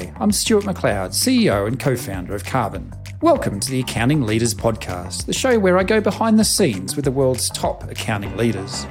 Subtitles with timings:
[0.00, 2.92] I'm Stuart McLeod, CEO and co founder of Karbon.
[3.20, 7.04] Welcome to the Accounting Leaders Podcast, the show where I go behind the scenes with
[7.04, 8.86] the world's top accounting leaders.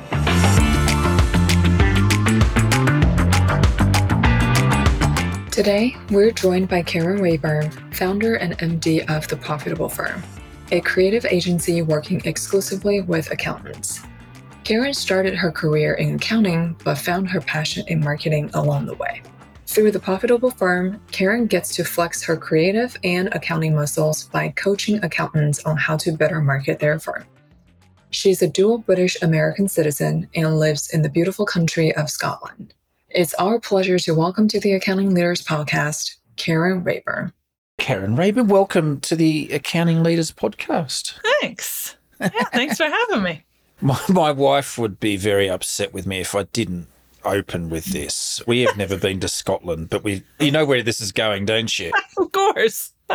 [5.52, 10.22] Today, we're joined by Karen Reyburn, founder and MD of The Profitable Firm,
[10.72, 14.02] a creative agency working exclusively with accountants.
[14.64, 19.24] Karen started her career in accounting but found her passion in marketing along the way.
[19.80, 25.02] Through the profitable firm, Karen gets to flex her creative and accounting muscles by coaching
[25.06, 27.24] accountants on how to better market their firm.
[28.10, 32.74] She's a dual British American citizen and lives in the beautiful country of Scotland.
[33.08, 37.32] It's our pleasure to welcome to the Accounting Leaders Podcast, Karen Reyburn.
[37.78, 41.18] Karen Reyburn, welcome to the Accounting Leaders Podcast.
[41.40, 41.96] Thanks.
[42.20, 43.46] Yeah, thanks for having me.
[43.82, 46.90] My, my wife would be very upset with me if I didn't
[47.26, 48.42] open with this.
[48.48, 51.78] We have never been to Scotland, but we you know where this is going, don't
[51.80, 51.92] you?
[52.18, 52.94] Of course.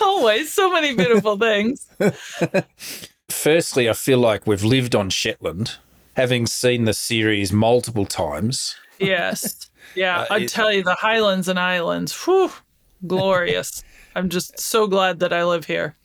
[0.00, 1.86] Always so many beautiful things.
[3.28, 5.76] Firstly, I feel like we've lived on Shetland,
[6.16, 8.76] having seen the series multiple times.
[8.98, 9.64] Yes.
[9.94, 12.52] Yeah, Uh, I tell you, the Highlands and Islands, whew,
[13.06, 13.82] glorious.
[14.14, 15.96] I'm just so glad that I live here.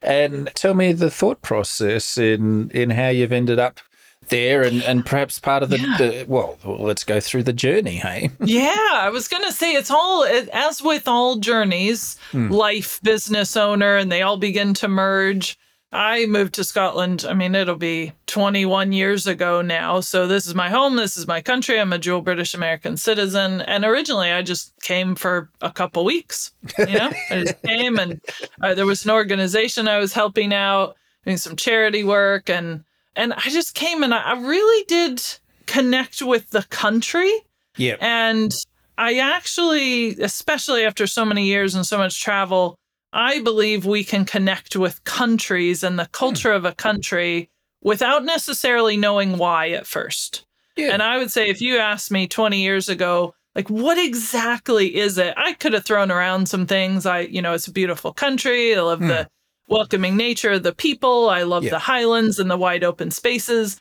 [0.00, 3.80] And tell me the thought process in in how you've ended up
[4.28, 5.96] there and, and perhaps part of the, Yeah.
[5.96, 8.30] the well, let's go through the journey, hey?
[8.44, 12.50] Yeah, I was going to say it's all, as with all journeys, hmm.
[12.50, 15.58] life, business owner, and they all begin to merge.
[15.90, 17.24] I moved to Scotland.
[17.26, 20.00] I mean, it'll be 21 years ago now.
[20.00, 20.96] So this is my home.
[20.96, 21.80] This is my country.
[21.80, 23.62] I'm a dual British American citizen.
[23.62, 26.52] And originally, I just came for a couple weeks.
[26.78, 28.20] You know, I just came and
[28.62, 32.84] uh, there was an organization I was helping out, doing some charity work, and
[33.16, 35.22] and I just came and I, I really did
[35.66, 37.32] connect with the country.
[37.76, 37.96] Yeah.
[38.00, 38.52] And
[38.98, 42.76] I actually, especially after so many years and so much travel,
[43.18, 46.12] I believe we can connect with countries and the hmm.
[46.12, 47.50] culture of a country
[47.82, 50.46] without necessarily knowing why at first.
[50.76, 50.90] Yeah.
[50.92, 55.18] And I would say if you asked me 20 years ago, like what exactly is
[55.18, 55.34] it?
[55.36, 57.06] I could have thrown around some things.
[57.06, 58.76] I, you know, it's a beautiful country.
[58.76, 59.08] I love hmm.
[59.08, 59.28] the
[59.68, 61.28] welcoming nature of the people.
[61.28, 61.70] I love Yeah.
[61.70, 63.80] the highlands and the wide open spaces.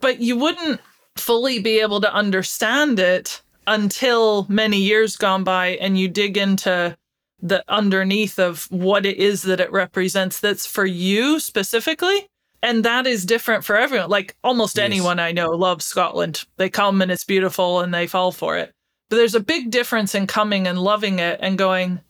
[0.00, 0.80] But you wouldn't
[1.16, 6.96] fully be able to understand it until many years gone by and you dig into
[7.40, 12.26] the underneath of what it is that it represents that's for you specifically.
[12.62, 14.08] And that is different for everyone.
[14.08, 14.84] Like almost Yes.
[14.86, 16.44] anyone I know loves Scotland.
[16.56, 18.72] They come and it's beautiful and they fall for it.
[19.10, 22.00] But there's a big difference in coming and loving it and going,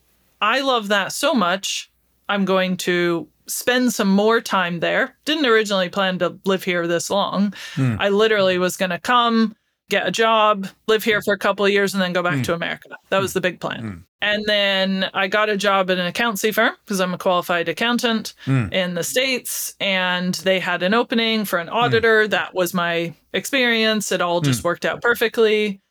[0.41, 1.91] I love that so much.
[2.29, 5.17] I'm going to spend some more time there.
[5.25, 7.53] Didn't originally plan to live here this long.
[7.75, 7.97] Hmm.
[7.99, 9.57] I literally was going to come,
[9.91, 12.55] get a job, live here for a couple of years, and then go back to
[12.55, 12.89] America.
[13.11, 14.05] That was the big plan.
[14.21, 18.33] And then I got a job at an accountancy firm because I'm a qualified accountant
[18.72, 19.75] in the States.
[19.81, 22.27] And they had an opening for an auditor.
[22.27, 24.11] That was my experience.
[24.12, 25.83] It all just worked out perfectly.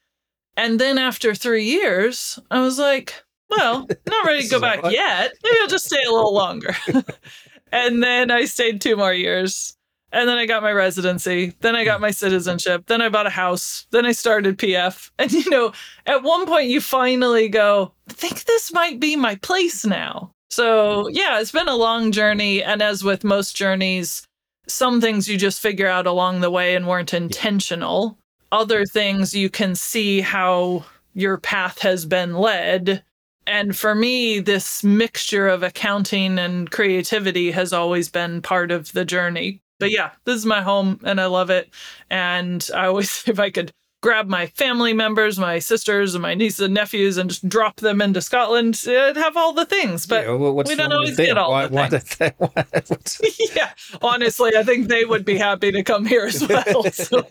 [0.57, 5.33] And then after three years, I was like, well, not ready to go back yet.
[5.43, 6.75] Maybe I'll just stay a little longer.
[7.71, 9.77] and then I stayed two more years.
[10.13, 11.53] And then I got my residency.
[11.61, 12.85] Then I got my citizenship.
[12.85, 13.87] Then I bought a house.
[13.89, 15.09] Then I started PF.
[15.17, 15.73] And, you know,
[16.05, 20.29] at one point you finally go, I think this might be my place now.
[20.51, 22.61] So, yeah, it's been a long journey.
[22.61, 24.27] And as with most journeys,
[24.67, 28.19] some things you just figure out along the way and weren't intentional.
[28.51, 30.85] Other things you can see how
[31.15, 33.03] your path has been led.
[33.47, 39.05] And for me, this mixture of accounting and creativity has always been part of the
[39.05, 39.62] journey.
[39.83, 41.69] But yeah, this is my home and I love it.
[42.09, 46.61] And I always, if I could grab my family members, my sisters and my nieces
[46.61, 50.05] and nephews and just drop them into Scotland, I'd have all the things.
[50.07, 52.17] But Yeah, well, we don't always get all why, the things.
[52.17, 52.65] they, why,
[53.57, 56.83] yeah, honestly, I think they would be happy to come here as well.
[56.83, 57.27] So,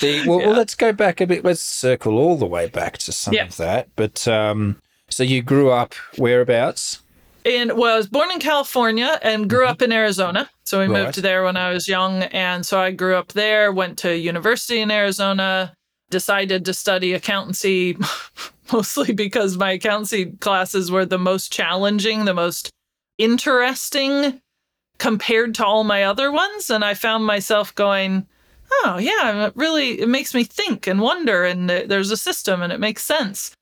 [0.00, 1.44] The, well, well, let's go back a bit.
[1.44, 3.46] Let's circle all the way back to some Yeah.
[3.46, 3.88] of that.
[3.96, 4.80] But um,
[5.10, 7.02] so you grew up whereabouts?
[7.48, 9.70] And was born in California and grew mm-hmm.
[9.70, 10.50] up in Arizona.
[10.64, 11.06] So we Right.
[11.06, 12.24] moved there when I was young.
[12.24, 15.72] And so I grew up there, went to university in Arizona,
[16.10, 17.96] decided to study accountancy
[18.72, 22.70] mostly because my accountancy classes were the most challenging, the most
[23.16, 24.40] interesting
[24.98, 26.70] compared to all my other ones.
[26.70, 28.26] And I found myself going,
[28.70, 31.44] oh, yeah, it really, it makes me think and wonder.
[31.44, 33.52] And there's a system and it makes sense.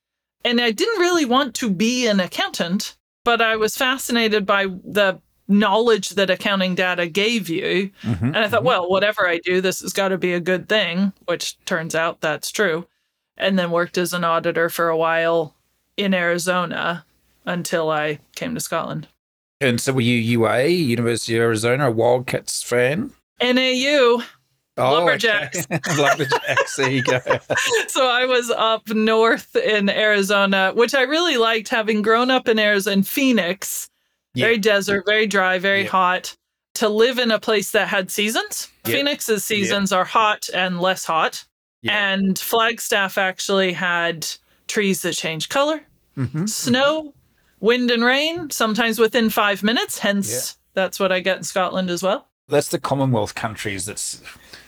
[0.45, 2.96] And I didn't really want to be an accountant,
[3.27, 7.91] but I was fascinated by the knowledge that accounting data gave you.
[8.03, 8.67] Mhm, And I thought, mhm.
[8.67, 12.21] well, whatever I do, this has got to be a good thing, which turns out
[12.21, 12.87] that's true.
[13.37, 15.55] And then worked as an auditor for a while
[15.97, 17.05] in Arizona
[17.45, 19.09] until I came to Scotland.
[19.61, 23.13] And so were you UA, University of Arizona, a Wildcats fan?
[23.43, 24.23] NAU.
[24.77, 25.67] Lumberjacks.
[25.71, 25.97] okay.
[26.03, 26.77] Lumberjacks.
[26.77, 27.21] There you go.
[27.89, 32.59] so I was up north in Arizona, which I really liked having grown up in
[32.59, 33.89] Arizona, in Phoenix,
[34.35, 34.47] Yeah.
[34.47, 35.89] very desert, very dry, very Yeah.
[35.91, 36.37] hot.
[36.75, 38.69] To live in a place that had seasons.
[38.85, 38.97] Yeah.
[38.97, 41.45] Phoenix's seasons are hot and less hot.
[41.89, 44.27] And Flagstaff actually had
[44.67, 45.81] trees that change color,
[46.19, 46.49] Mhm.
[46.49, 47.15] snow,
[47.61, 50.01] wind, and rain, sometimes within five minutes.
[50.01, 52.29] Hence, that's what I get in Scotland as well.
[52.49, 53.87] That's the Commonwealth countries.
[53.87, 54.21] That's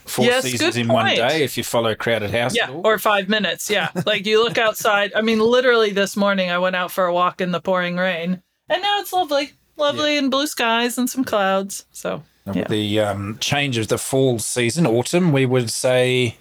[0.09, 2.55] four Yes, seasons in one day if you follow Crowded House.
[2.55, 3.69] Yeah, or five minutes.
[3.69, 3.89] Yeah.
[4.05, 5.11] like you look outside.
[5.15, 8.41] I mean, literally this morning I went out for a walk in the pouring rain,
[8.67, 11.85] and now it's lovely, lovely, and blue skies and some clouds.
[11.91, 12.23] So,
[12.53, 12.67] yeah.
[12.67, 16.37] the um, change of the fall season, autumn, we would say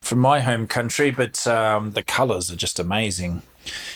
[0.00, 3.42] from my home country, but um, the colours are just amazing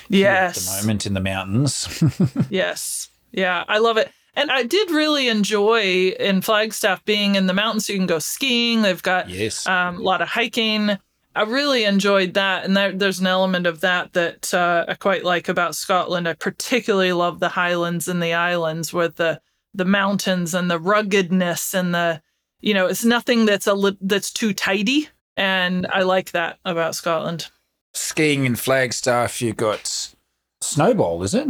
[0.08, 0.56] Yes.
[0.56, 2.02] at the moment in the mountains.
[2.50, 3.10] Yes.
[3.30, 4.10] Yeah, I love it.
[4.38, 7.86] And I did really enjoy in Flagstaff being in the mountains.
[7.86, 8.82] So you can go skiing.
[8.82, 9.66] They've got yes.
[9.66, 10.96] um, a lot of hiking.
[11.34, 12.64] I really enjoyed that.
[12.64, 16.28] And there, there's an element of that that uh, I quite like about Scotland.
[16.28, 19.40] I particularly love the highlands and the islands with the,
[19.74, 22.22] the mountains and the ruggedness and the,
[22.60, 25.08] you know, it's nothing that's a li- that's too tidy.
[25.36, 27.48] And I like that about Scotland.
[27.92, 30.14] Skiing in Flagstaff, you've got
[30.62, 31.48] Snowbowl, is it?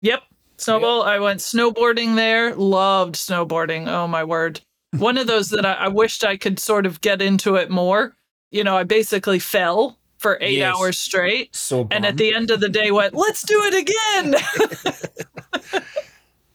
[0.00, 0.22] Yep.
[0.58, 1.04] Snowbowl.
[1.04, 2.54] I went snowboarding there.
[2.54, 3.86] Loved snowboarding.
[3.88, 4.60] Oh my word.
[4.96, 8.16] One of those that I, I wished I could sort of get into it more.
[8.50, 10.74] You know, I basically fell for eight Yes.
[10.76, 11.54] hours straight.
[11.54, 15.82] Saw And at the end of the day went, let's do it again.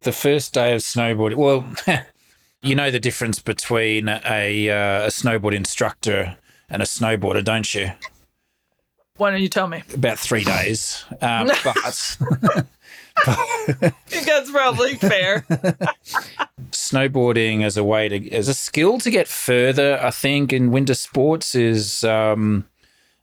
[0.01, 1.35] the first day of snowboarding.
[1.35, 1.65] Well,
[2.63, 6.37] you know the difference between a uh, a snowboard instructor
[6.69, 7.91] and a snowboarder, don't you?
[9.17, 9.83] Why don't you tell me?
[9.93, 12.17] About three days, um, but
[13.67, 15.45] I think that's probably fair.
[16.71, 19.99] snowboarding as a way to as a skill to get further.
[20.01, 22.65] I think in winter sports is um,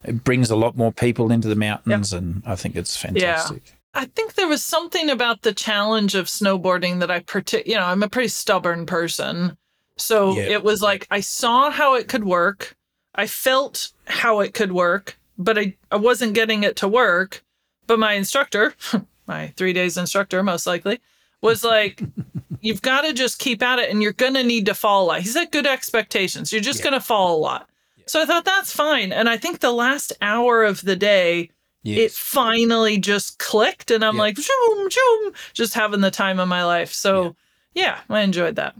[0.05, 3.75] it brings a lot more people into the mountains, and I think it's fantastic.
[3.95, 7.85] I think there was something about the challenge of snowboarding that I partic you know,
[7.85, 9.57] I'm a pretty stubborn person.
[9.97, 10.43] So Yeah.
[10.45, 12.77] it was like I saw how it could work.
[13.15, 17.43] I felt how it could work, but I, I wasn't getting it to work.
[17.89, 18.75] But my instructor,
[19.29, 21.01] my three days instructor, most likely,
[21.43, 22.03] was like,
[22.61, 25.07] you've got to just keep at it and you're going to need to fall a
[25.07, 25.21] lot.
[25.21, 26.53] He said, good expectations.
[26.53, 26.91] You're just Yeah.
[26.91, 27.69] going to fall a lot.
[28.07, 29.13] So I thought that's fine.
[29.13, 31.51] And I think the last hour of the day,
[31.85, 34.23] it finally just clicked and I'm Yeah.
[34.23, 36.93] like, zoom, zoom, just having the time of my life.
[36.93, 37.37] So
[37.75, 38.75] yeah, I enjoyed that.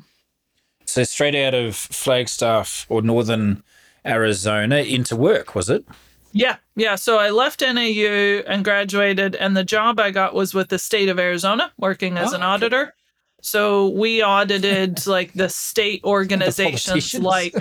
[0.87, 3.63] So straight out of Flagstaff or northern
[4.05, 5.85] Arizona into work, was it?
[6.33, 6.95] Yeah, yeah.
[6.97, 11.09] So I left NAU and graduated, and the job I got was with the state
[11.09, 12.47] of Arizona, working as Oh, an okay.
[12.51, 12.95] auditor.
[13.41, 17.25] So we audited like the state organizations, politicians.
[17.25, 17.55] like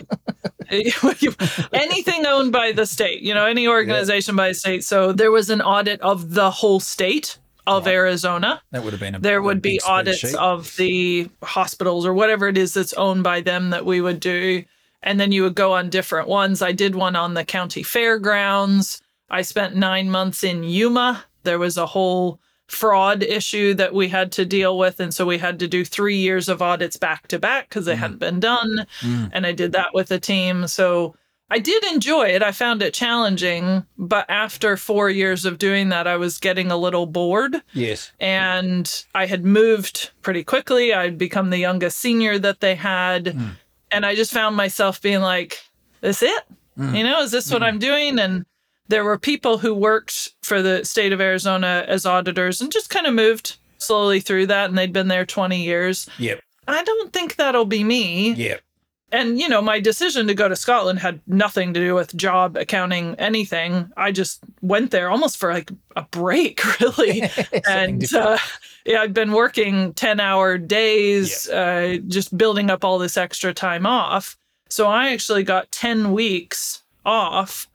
[1.73, 3.21] anything owned by the state.
[3.21, 4.83] You know, any organization by the state.
[4.83, 7.95] So there was an audit of the whole state of Right.
[7.95, 8.61] Arizona.
[8.71, 12.57] That would have been a there would be audits of the hospitals or whatever it
[12.57, 14.63] is that's owned by them that we would do
[15.03, 19.01] and then you would go on different ones i did one on the county fairgrounds
[19.29, 24.31] i spent nine months in yuma there was a whole fraud issue that we had
[24.31, 27.39] to deal with and so we had to do three years of audits back to
[27.39, 27.97] back because they Mm.
[27.99, 29.29] hadn't been done Mm.
[29.33, 31.15] and i did that with a team so
[31.49, 32.43] I did enjoy it.
[32.43, 36.75] I found it challenging, but after four years of doing that, I was getting a
[36.75, 38.11] little bored Yes.
[38.19, 40.93] and I had moved pretty quickly.
[40.93, 43.23] I'd become the youngest senior that they had.
[43.27, 43.51] Mm.
[43.91, 45.57] And I just found myself being like,
[46.01, 46.43] this it?
[46.77, 46.97] Mm.
[46.97, 48.19] You know, is this what I'm doing?
[48.19, 48.45] And
[48.87, 53.07] there were people who worked for the state of Arizona as auditors and just kind
[53.07, 54.69] of moved slowly through that.
[54.69, 56.07] And they'd been there 20 years.
[56.19, 56.41] Yep.
[56.67, 58.33] I don't think that'll be me.
[58.33, 58.61] Yep.
[59.11, 62.57] And, you know, my decision to go to Scotland had nothing to do with job,
[62.57, 63.89] accounting, anything.
[63.95, 67.23] I just went there almost for like a break, really.
[67.69, 68.37] and uh,
[68.85, 73.85] yeah, I've been working 10 hour days, uh, just building up all this extra time
[73.85, 74.37] off.
[74.69, 77.67] So I actually got 10 weeks off.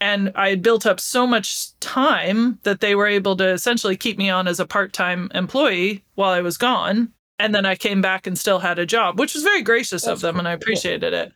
[0.00, 4.18] And I had built up so much time that they were able to essentially keep
[4.18, 7.12] me on as a part time employee while I was gone.
[7.38, 10.12] And then I came back and still had a job, which was very gracious That's
[10.12, 10.38] of them.
[10.38, 11.32] And I appreciated it.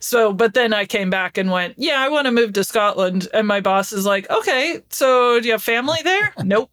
[0.00, 3.26] So, but then I came back and went, yeah, I want to move to Scotland.
[3.32, 6.32] And my boss is like, okay, so do you have family there?
[6.44, 6.70] Nope.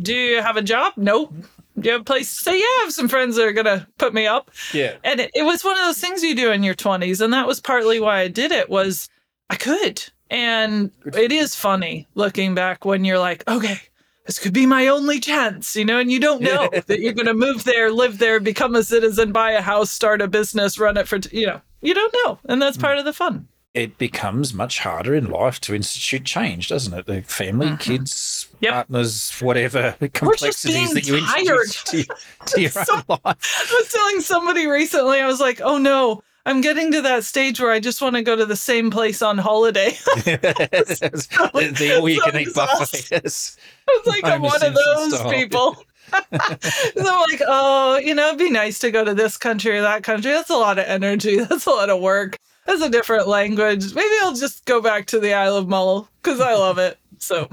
[0.00, 0.94] do you have a job?
[0.96, 1.34] Nope.
[1.78, 2.58] Do you have a place to stay?
[2.58, 4.50] Yeah, I have some friends that are going to put me up.
[4.72, 4.96] Yeah.
[5.04, 7.20] And it, it was one of those things you do in your 20s.
[7.20, 9.08] And that was partly why I did it was
[9.50, 10.02] I could.
[10.30, 13.80] And it is funny looking back when you're like, okay,
[14.26, 17.26] this could be my only chance, you know, and you don't know that you're going
[17.26, 20.96] to move there, live there, become a citizen, buy a house, start a business, run
[20.96, 22.38] it for, t- you know, you don't know.
[22.48, 23.48] And that's part of the fun.
[23.74, 27.06] It becomes much harder in life to institute change, doesn't it?
[27.06, 28.64] The family, kids, Mm-hmm.
[28.64, 28.72] Yep.
[28.74, 32.04] partners, whatever complexities that you introduce to,
[32.46, 33.66] to your So- own life.
[33.70, 37.60] I was telling somebody recently, I was like, oh no, I'm getting to that stage
[37.60, 39.90] where I just want to go to the same place on holiday.
[40.24, 43.10] the, the all you can eat so buffet.
[43.10, 43.56] Yes.
[43.88, 45.30] It's like I'm Homer one of those style.
[45.30, 45.74] people.
[46.12, 49.82] so I'm like, oh, you know, it'd be nice to go to this country or
[49.82, 50.30] that country.
[50.32, 51.38] That's a lot of energy.
[51.38, 52.36] That's a lot of work.
[52.66, 53.94] That's a different language.
[53.94, 56.98] Maybe I'll just go back to the Isle of Mull because I love it.
[57.18, 57.48] So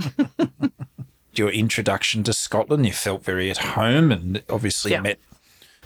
[1.34, 5.01] Your introduction to Scotland, you felt very at home, and obviously Yeah.
[5.01, 5.19] met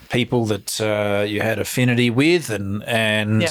[0.09, 3.49] people that uh, you had affinity with, and and Yeah.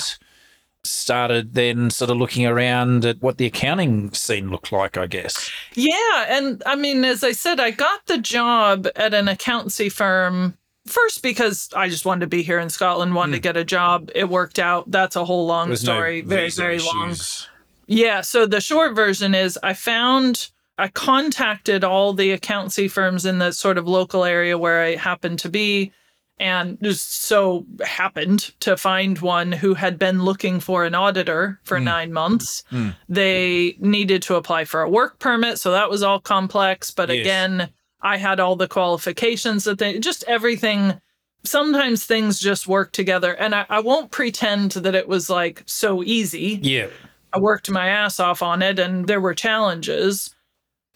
[0.85, 4.97] started then sort of looking around at what the accounting scene looked like.
[4.97, 5.51] I guess.
[5.75, 10.57] Yeah, and I mean, as I said, I got the job at an accountancy firm
[10.87, 14.11] first because I just wanted to be here in Scotland, wanted to get a job.
[14.15, 14.91] It worked out.
[14.91, 15.71] That's a whole long Hmm.
[15.71, 17.15] There's no story, very very long.
[17.87, 23.39] Yeah, so the short version is I found I contacted all the accountancy firms in
[23.39, 25.93] the sort of local area where I happened to be
[26.43, 31.79] and just so happened to find one who had been looking for an auditor for
[31.79, 31.85] Hmm.
[31.85, 32.65] 9 months.
[33.09, 37.21] They needed to apply for a work permit, so that was all complex, but Yes.
[37.21, 37.69] again,
[38.03, 41.01] I had all the qualifications that they just everything
[41.45, 46.03] sometimes things just work together and I, I won't pretend that it was like so
[46.05, 46.87] easy Yeah.
[47.33, 50.35] I worked my ass off on it and there were challenges,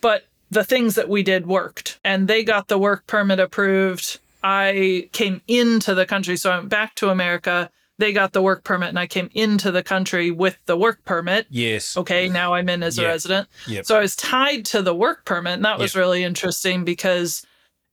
[0.01, 4.21] but the things that we did worked and they got the work permit approved.
[4.49, 6.37] I came into the country.
[6.37, 7.69] So I went back to America.
[7.99, 11.47] They got the work permit and I came into the country with the work permit.
[11.51, 11.97] Yes.
[11.97, 13.49] Okay, now I'm in as a resident.
[13.67, 13.87] Yep.
[13.87, 15.55] So I was tied to the work permit.
[15.55, 16.01] And that was Yep.
[16.01, 17.45] really interesting because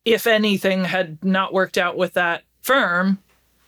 [0.05, 3.17] if anything had not worked out with that firm,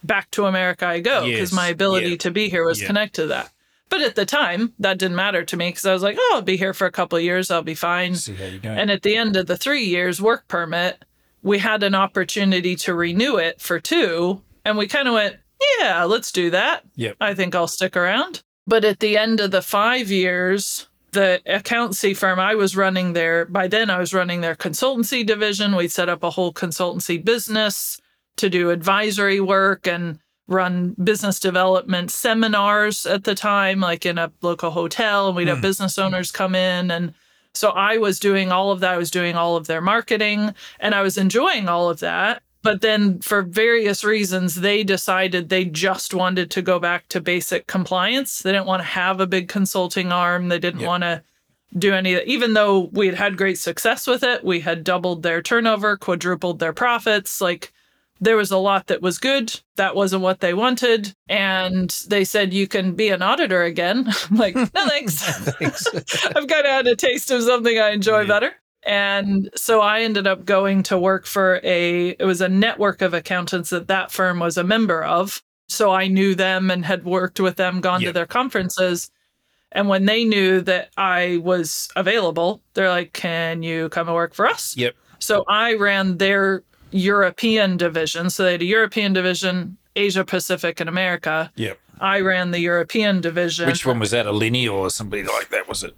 [0.04, 1.54] back to America I go because Yes.
[1.54, 3.50] my ability to be here was connected to that.
[3.90, 6.42] But at the time, that didn't matter to me because I was like, oh, I'll
[6.42, 7.50] be here for a couple of years.
[7.50, 8.14] I'll be fine.
[8.16, 8.70] See how you go.
[8.70, 11.06] And at the end of the three years work permit,
[11.46, 14.42] we had an opportunity to renew it for two.
[14.66, 15.38] And we kind of went,
[15.80, 16.82] yeah, let's do that.
[16.96, 17.18] Yep.
[17.22, 18.42] I think I'll stick around.
[18.66, 23.46] But at the end of the five years, the accountancy firm I was running there,
[23.46, 25.76] by then I was running their consultancy division.
[25.76, 28.02] We set up a whole consultancy business
[28.38, 34.32] to do advisory work and run business development seminars at the time, like in a
[34.42, 35.28] local hotel.
[35.28, 35.62] And we'd have hmm.
[35.62, 36.90] business owners come in.
[36.90, 37.14] And
[37.56, 38.94] so I was doing all of that.
[38.94, 42.42] I was doing all of their marketing and I was enjoying all of that.
[42.62, 47.68] But then, for various reasons, they decided they just wanted to go back to basic
[47.68, 48.40] compliance.
[48.40, 50.50] They didn't want to have a big consulting arm.
[50.50, 50.88] They didn't Yep.
[50.88, 51.22] want to
[51.78, 54.44] do any, even though we had had great success with it.
[54.44, 57.40] We had doubled their turnover, quadrupled their profits.
[57.40, 57.72] Like,
[58.26, 59.60] there was a lot that was good.
[59.78, 61.14] That wasn't what they wanted.
[61.30, 64.08] And they said, you can be an auditor again.
[64.30, 65.24] I'm like, no, thanks.
[66.26, 68.28] I've kind of had a taste of something I enjoy Yeah.
[68.28, 68.54] better.
[68.86, 73.14] And so I ended up going to work for a, it was a network of
[73.16, 75.42] accountants that that firm was a member of.
[75.68, 79.10] So I knew them and had worked with them, gone to their conferences.
[79.72, 84.36] And when they knew that I was available, they're like, can you come and work
[84.36, 84.78] for us?
[84.78, 84.96] Yep.
[85.18, 86.64] So I ran their
[86.96, 88.30] European division.
[88.30, 91.52] So they had a European division, Asia Pacific and America.
[91.56, 91.78] Yep.
[92.00, 93.68] I ran the European division.
[93.68, 94.26] Which one was that?
[94.26, 95.68] A Linny or somebody like that?
[95.68, 95.96] Was it?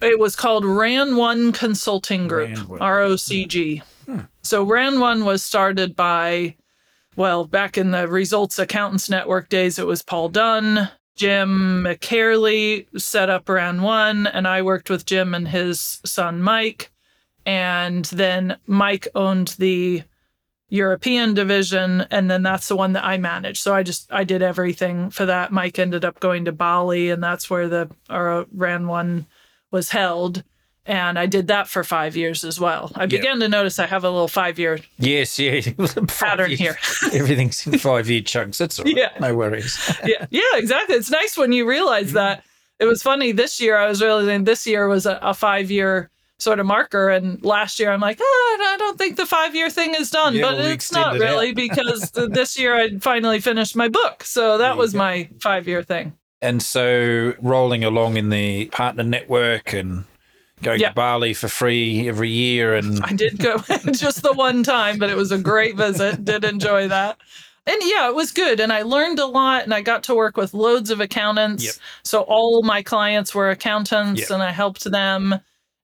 [0.00, 2.80] It was called RAN One Consulting Group, Ran One.
[2.82, 3.82] R O C G.
[4.06, 4.20] Hmm.
[4.42, 6.56] So RAN One was started by,
[7.16, 13.30] well, back in the Results Accountants Network days, it was Paul Dunn, Jim McCarley set
[13.30, 16.90] up RAN One, and I worked with Jim and his son Mike.
[17.46, 20.02] And then Mike owned the
[20.74, 23.62] European division, and then that's the one that I managed.
[23.62, 25.52] So I just I did everything for that.
[25.52, 29.26] Mike ended up going to Bali, and that's where the our RAN one
[29.70, 30.42] was held.
[30.86, 32.92] And I did that for five years as well.
[32.94, 35.60] I began to notice I have a little five year Yes, yeah.
[36.08, 36.58] Pattern years.
[36.60, 36.76] here.
[37.14, 38.58] Everything's in five year chunks.
[38.58, 38.94] That's all right.
[38.94, 39.08] Yeah.
[39.18, 39.78] No worries.
[40.04, 40.96] yeah, yeah, exactly.
[40.96, 42.16] It's nice when you realize Mm-hmm.
[42.16, 42.44] that.
[42.80, 43.78] It was funny this year.
[43.78, 46.10] I was realizing this year was a, a five year
[46.44, 49.70] sort of marker, and last year I'm like, oh, I don't think the five year
[49.70, 52.98] thing is done, Yeah, but well, it's not extended it really because this year I
[52.98, 54.98] finally finished my book, so that was go.
[54.98, 56.12] my five year thing.
[56.42, 60.04] And so rolling along in the partner network and
[60.62, 60.90] going Yeah.
[60.90, 63.56] to Bali for free every year, and I did go
[63.92, 66.24] just the one time, but it was a great visit.
[66.24, 67.16] Did enjoy that.
[67.66, 68.60] And yeah, it was good.
[68.60, 71.64] And I learned a lot and I got to work with loads of accountants.
[71.64, 71.74] Yep.
[72.02, 74.30] So all my clients were accountants Yep.
[74.32, 75.36] and I helped them.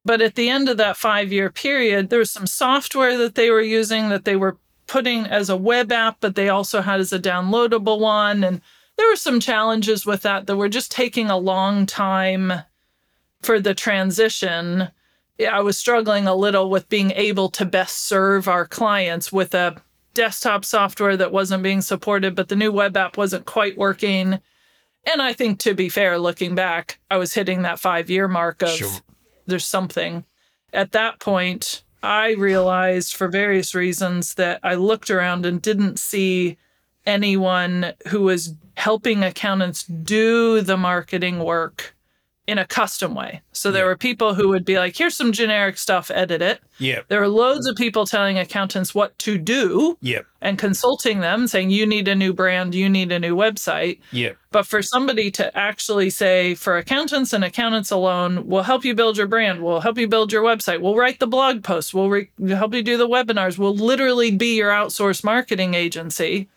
[0.04, 3.50] But at the end of that five year period, there was some software that they
[3.50, 7.12] were using that they were putting as a web app, but they also had as
[7.12, 8.42] a downloadable one.
[8.42, 8.60] And
[8.96, 12.52] there were some challenges with that that were just taking a long time
[13.42, 14.88] for the transition.
[15.40, 19.80] I was struggling a little with being able to best serve our clients with a
[20.12, 24.40] desktop software that wasn't being supported, but the new web app wasn't quite working.
[25.10, 28.60] And I think, to be fair, looking back, I was hitting that five year mark
[28.62, 28.90] of Sure.
[29.50, 30.24] There's something.
[30.72, 36.56] At that point, I realized for various reasons that I looked around and didn't see
[37.06, 41.94] anyone who was helping accountants do the marketing work
[42.50, 43.40] in a custom way.
[43.52, 43.90] So there Yeah.
[43.90, 46.60] were people who would be like, here's some generic stuff, edit it.
[46.78, 51.46] yeah, There were loads of people telling accountants what to do yeah, and consulting them,
[51.46, 54.00] saying, you need a new brand, you need a new website.
[54.10, 58.94] yeah, But for somebody to actually say, for accountants and accountants alone, we'll help you
[58.94, 62.10] build your brand, we'll help you build your website, we'll write the blog posts, we'll
[62.10, 66.48] re- help you do the webinars, we'll literally be your outsourced marketing agency.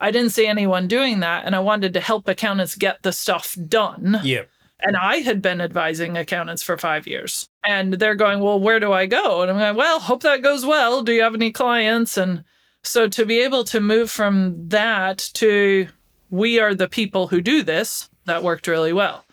[0.00, 3.56] I didn't see anyone doing that, and I wanted to help accountants get the stuff
[3.68, 4.20] done.
[4.24, 4.42] yeah,
[4.80, 7.48] And I had been advising accountants for five years.
[7.64, 9.42] And they're going, Well, where do I go?
[9.42, 11.02] And I'm going, Well, hope that goes well.
[11.02, 12.16] Do you have any clients?
[12.16, 12.44] And
[12.84, 15.88] so to be able to move from that to
[16.30, 19.24] we are the people who do this, that worked really well.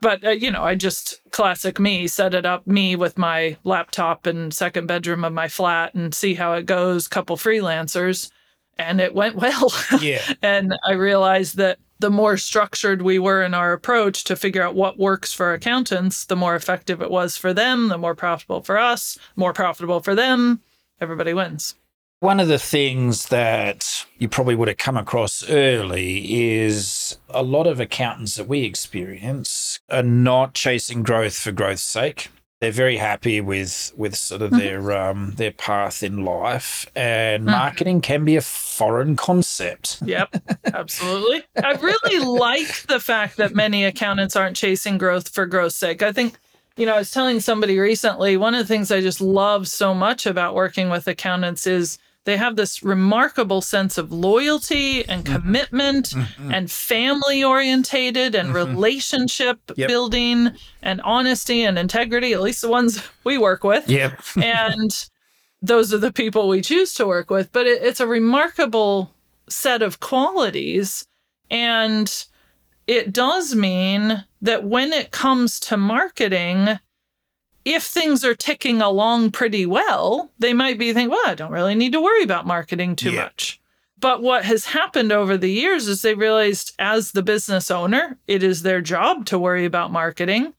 [0.00, 4.26] But, uh, you know, I just classic me set it up me with my laptop
[4.26, 8.30] and second bedroom of my flat and see how it goes, couple freelancers.
[8.78, 9.72] And it went well.
[10.00, 14.62] yeah, And I realized that the more structured we were in our approach to figure
[14.62, 18.62] out what works for accountants, the more effective it was for them, the more profitable
[18.62, 20.60] for us, more profitable for them.
[21.00, 21.74] Everybody wins.
[22.20, 27.66] One of the things that you probably would have come across early is a lot
[27.66, 32.30] of accountants that we experience are not chasing growth for growth's sake.
[32.64, 37.50] They're very happy with with sort of their um, their path in life, and Mhm.
[37.50, 39.98] marketing can be a foreign concept.
[40.02, 40.34] Yep,
[40.72, 41.44] absolutely.
[41.62, 46.02] I really like the fact that many accountants aren't chasing growth for growth's sake.
[46.02, 46.38] I think,
[46.78, 49.92] you know, I was telling somebody recently, one of the things I just love so
[49.92, 56.14] much about working with accountants is they have this remarkable sense of loyalty and commitment
[56.50, 58.54] and family orientated and Mhm.
[58.54, 59.88] relationship Yep.
[59.88, 60.50] building
[60.82, 63.88] and honesty and integrity, at least the ones we work with.
[63.88, 64.90] Yeah, and
[65.62, 67.52] those are the people we choose to work with.
[67.52, 69.10] But it, it's a remarkable
[69.48, 71.06] set of qualities.
[71.50, 72.10] And
[72.86, 76.78] it does mean that when it comes to marketing
[77.64, 81.74] if things are ticking along pretty well they might be thinking well i don't really
[81.74, 83.24] need to worry about marketing too Yeah.
[83.24, 83.60] much
[83.98, 88.42] but what has happened over the years is they realized as the business owner it
[88.42, 90.52] is their job to worry about marketing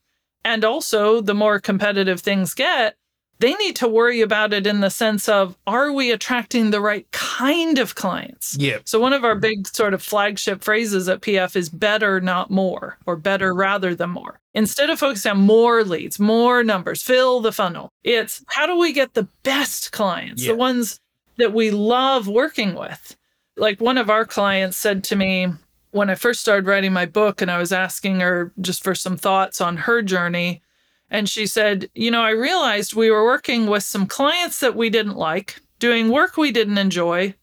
[0.44, 2.96] and also the more competitive things get
[3.38, 7.06] they need to worry about it in the sense of are we attracting the right
[7.12, 8.56] kind of clients?
[8.58, 12.50] yeah, So, one of our big sort of flagship phrases at PF is better, not
[12.50, 14.40] more, or better rather than more.
[14.54, 18.92] Instead of focusing on more leads, more numbers, fill the funnel, it's how do we
[18.92, 20.52] get the best clients, Yeah.
[20.52, 20.98] the ones
[21.36, 23.16] that we love working with?
[23.56, 25.48] Like one of our clients said to me
[25.90, 29.16] when I first started writing my book, and I was asking her just for some
[29.16, 30.62] thoughts on her journey.
[31.10, 34.90] And she said, You know, I realized we were working with some clients that we
[34.90, 37.34] didn't like, doing work we didn't enjoy,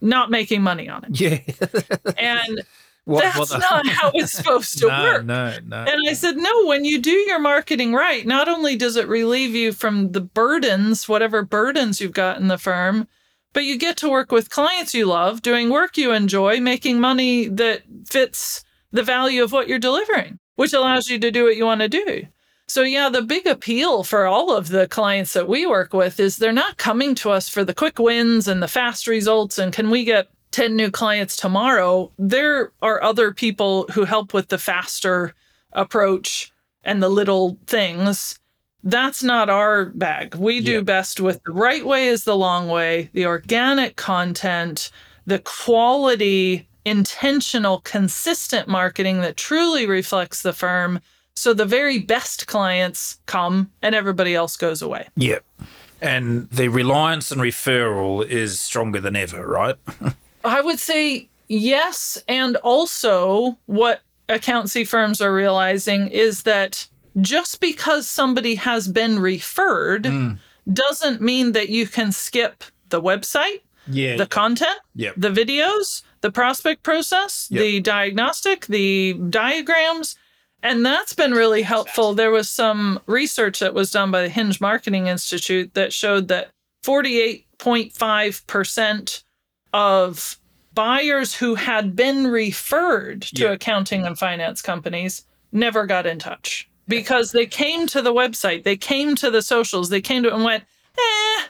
[0.00, 1.20] not making money on it.
[1.20, 1.38] yeah.
[2.18, 2.62] And
[3.04, 5.24] What- that's what the- not how it's supposed to no, work.
[5.24, 5.76] No, no.
[5.78, 9.54] And I said, no, when you do your marketing right, not only does it relieve
[9.54, 13.08] you from the burdens, whatever burdens you've got in the firm,
[13.54, 17.48] but you get to work with clients you love, doing work you enjoy, making money
[17.48, 21.64] that fits the value of what you're delivering, which allows you to do what you
[21.64, 22.26] want to do.
[22.70, 26.36] So, yeah, the big appeal for all of the clients that we work with is
[26.36, 29.88] they're not coming to us for the quick wins and the fast results and can
[29.88, 32.12] we get 10 new clients tomorrow.
[32.18, 35.34] There are other people who help with the faster
[35.72, 36.52] approach
[36.84, 38.38] and the little things.
[38.84, 40.34] That's not our bag.
[40.34, 40.80] We do Yeah.
[40.80, 44.90] best with the right way is the long way, the organic content,
[45.26, 51.00] the quality, intentional, consistent marketing that truly reflects the firm.
[51.38, 55.06] So the very best clients come and everybody else goes away.
[55.16, 55.38] Yeah.
[56.00, 59.76] And the reliance and referral is stronger than ever, right?
[60.44, 62.22] I would say yes.
[62.28, 66.86] And also, what accountancy firms are realizing is that
[67.20, 70.38] just because somebody has been referred Mm.
[70.72, 74.16] doesn't mean that you can skip the website, Yeah.
[74.16, 75.14] the content, Yep.
[75.16, 77.60] the videos, the prospect process, Yep.
[77.62, 80.16] the diagnostic, the diagrams.
[80.62, 82.14] And that's been really helpful.
[82.14, 86.50] There was some research that was done by the Hinge Marketing Institute that showed that
[86.84, 89.22] 48.5%
[89.72, 90.38] of
[90.74, 93.52] buyers who had been referred to Yeah.
[93.52, 98.76] accounting and finance companies never got in touch because they came to the website, they
[98.76, 100.64] came to the socials, they came to it and went,
[100.96, 101.42] eh,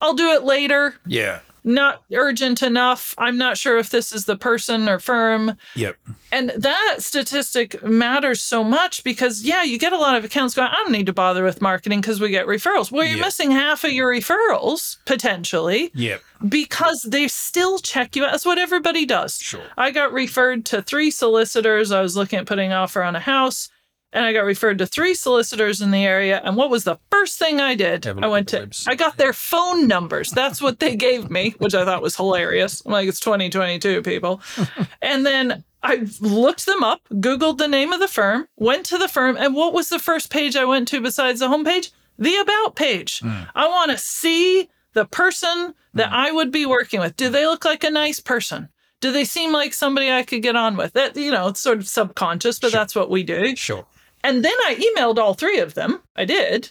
[0.00, 1.40] I'll do it later yeah.
[1.68, 3.14] Not urgent enough.
[3.18, 5.56] I'm not sure if this is the person or firm.
[5.76, 5.96] Yep.
[6.32, 10.68] And that statistic matters so much because, yeah, you get a lot of accounts going,
[10.68, 12.90] I don't need to bother with marketing because we get referrals.
[12.90, 13.24] Well, you're Yeah.
[13.24, 16.22] missing half of your referrals potentially Yep.
[16.48, 18.32] because they still check you out.
[18.32, 19.38] That's what everybody does.
[19.38, 19.62] Sure.
[19.76, 21.92] I got referred to three solicitors.
[21.92, 23.68] I was looking at putting an offer on a house.
[24.12, 26.40] And I got referred to three solicitors in the area.
[26.42, 28.06] And what was the first thing I did?
[28.06, 28.88] I went to, website.
[28.88, 30.30] I got their phone numbers.
[30.30, 32.82] That's what they gave me, which I thought was hilarious.
[32.86, 34.40] I'm like, it's 2022, people.
[35.02, 39.08] and then I looked them up, Googled the name of the firm, went to the
[39.08, 39.36] firm.
[39.36, 41.90] And what was the first page I went to besides the homepage?
[42.18, 43.22] The About page.
[43.54, 47.14] I want to see the person that I would be working with.
[47.14, 48.70] Do they look like a nice person?
[49.00, 50.94] Do they seem like somebody I could get on with?
[50.94, 52.80] That you know, it's sort of subconscious, but Sure.
[52.80, 53.54] that's what we do.
[53.54, 53.86] Sure.
[54.22, 56.02] And then I emailed all three of them.
[56.16, 56.70] I did.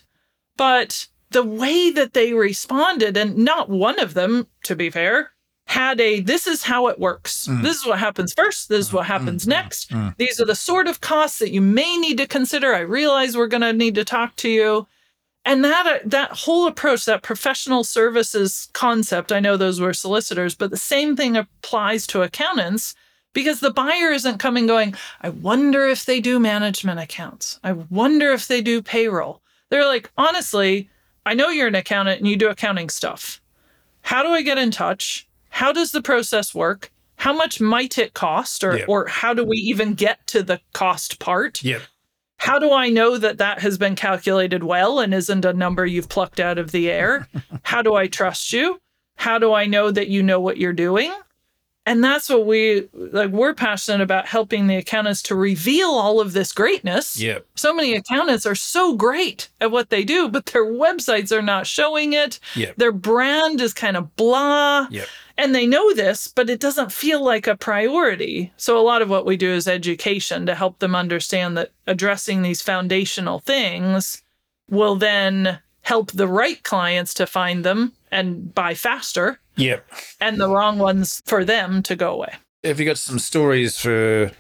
[0.58, 5.32] But the way that they responded, and not one of them, to be fair,
[5.68, 7.48] had a this is how it works.
[7.48, 7.62] Mm.
[7.62, 8.70] This is what happens first.
[8.70, 9.92] This is what happens mm, next.
[9.92, 10.16] mm.
[10.18, 12.74] These are the sort of costs that you may need to consider.
[12.74, 14.88] I realize we're going to need to talk to you.
[15.44, 20.56] And that uh, that whole approach, that professional services concept, I know those were solicitors,
[20.56, 22.96] but the same thing applies to accountants
[23.38, 27.60] because the buyer isn't coming going, I wonder if they do management accounts.
[27.64, 29.44] I wonder if they do payroll.
[29.70, 30.90] They're like, honestly,
[31.24, 33.40] I know you're an accountant and you do accounting stuff.
[34.02, 35.28] How do I get in touch?
[35.50, 36.92] How does the process work?
[37.18, 38.64] How much might it cost?
[38.64, 38.86] Or, Yeah.
[38.88, 41.64] or how do we even get to the cost part?
[41.64, 41.82] Yep.
[42.40, 46.10] How do I know that that has been calculated well and isn't a number you've
[46.10, 47.28] plucked out of the air?
[47.64, 48.80] How do I trust you?
[49.16, 51.12] How do I know that you know what you're doing?
[51.88, 56.34] And that's what we like we're passionate about helping the accountants to reveal all of
[56.34, 57.18] this greatness.
[57.18, 57.46] Yep.
[57.56, 61.66] So many accountants are so great at what they do, but their websites are not
[61.66, 62.42] showing it.
[62.58, 62.76] Yep.
[62.76, 64.88] Their brand is kind of blah.
[64.92, 65.08] Yep.
[65.38, 68.52] And they know this, but it doesn't feel like a priority.
[68.58, 72.42] So, a lot of what we do is education to help them understand that addressing
[72.42, 74.24] these foundational things
[74.70, 79.90] will then help the right clients to find them and buy faster, Yep.
[80.20, 82.34] and the wrong ones for them to go away.
[82.64, 84.32] Have you got some stories for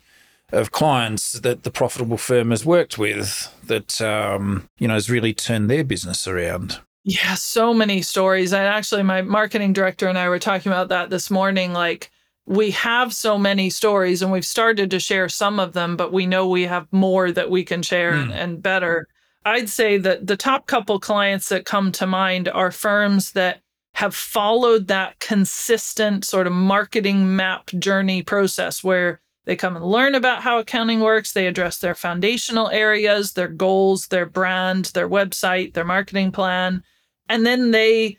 [0.53, 5.33] of clients that the profitable firm has worked with that um, you know has really
[5.33, 6.79] turned their business around?
[7.03, 8.51] Yeah, so many stories.
[8.53, 11.71] And actually, my marketing director and I were talking about that this morning.
[11.71, 12.11] Like,
[12.45, 16.25] we have so many stories and we've started to share some of them, but we
[16.25, 19.07] know we have more that we can share and, and better.
[19.45, 23.61] I'd say that the top couple clients that come to mind are firms that
[23.93, 30.13] have followed that consistent sort of marketing map journey process where they come and learn
[30.13, 31.31] about how accounting works.
[31.31, 36.83] They address their foundational areas, their goals, their brand, their website, their marketing plan.
[37.29, 38.17] And then they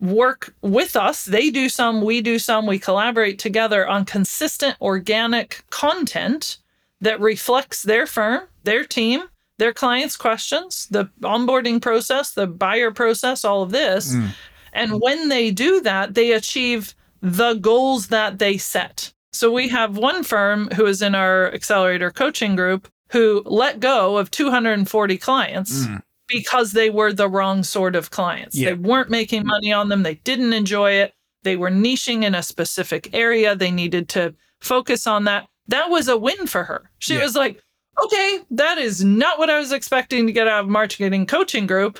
[0.00, 1.24] work with us.
[1.26, 6.58] They do some, we do some, we collaborate together on consistent organic content
[7.00, 9.24] that reflects their firm, their team,
[9.58, 14.14] their clients' questions, the onboarding process, the buyer process, all of this.
[14.14, 14.30] Mm.
[14.72, 19.12] And when they do that, they achieve the goals that they set.
[19.32, 24.16] So we have one firm who is in our accelerator coaching group who let go
[24.16, 26.02] of 240 clients Mm.
[26.28, 28.56] because they were the wrong sort of clients.
[28.56, 28.70] Yeah.
[28.70, 31.14] They weren't making money on them, they didn't enjoy it.
[31.44, 33.54] They were niching in a specific area.
[33.56, 35.46] They needed to focus on that.
[35.68, 36.90] That was a win for her.
[36.98, 37.22] She Yeah.
[37.24, 37.60] was like,
[38.04, 41.98] okay, that is not what I was expecting to get out of marketing coaching group,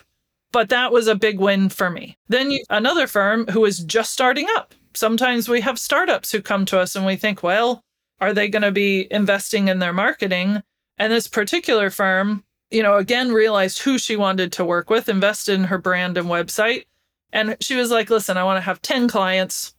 [0.52, 2.16] but that was a big win for me.
[2.28, 4.74] Then you, another firm who is just starting up.
[4.94, 7.82] Sometimes we have startups who come to us and we think, well,
[8.20, 10.62] are they going to be investing in their marketing?
[10.98, 15.54] And this particular firm, you know, again, realized who she wanted to work with, invested
[15.54, 16.84] in her brand and website.
[17.32, 19.74] And she was like, listen, I want to have 10 clients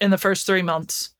[0.00, 1.14] in the first three months.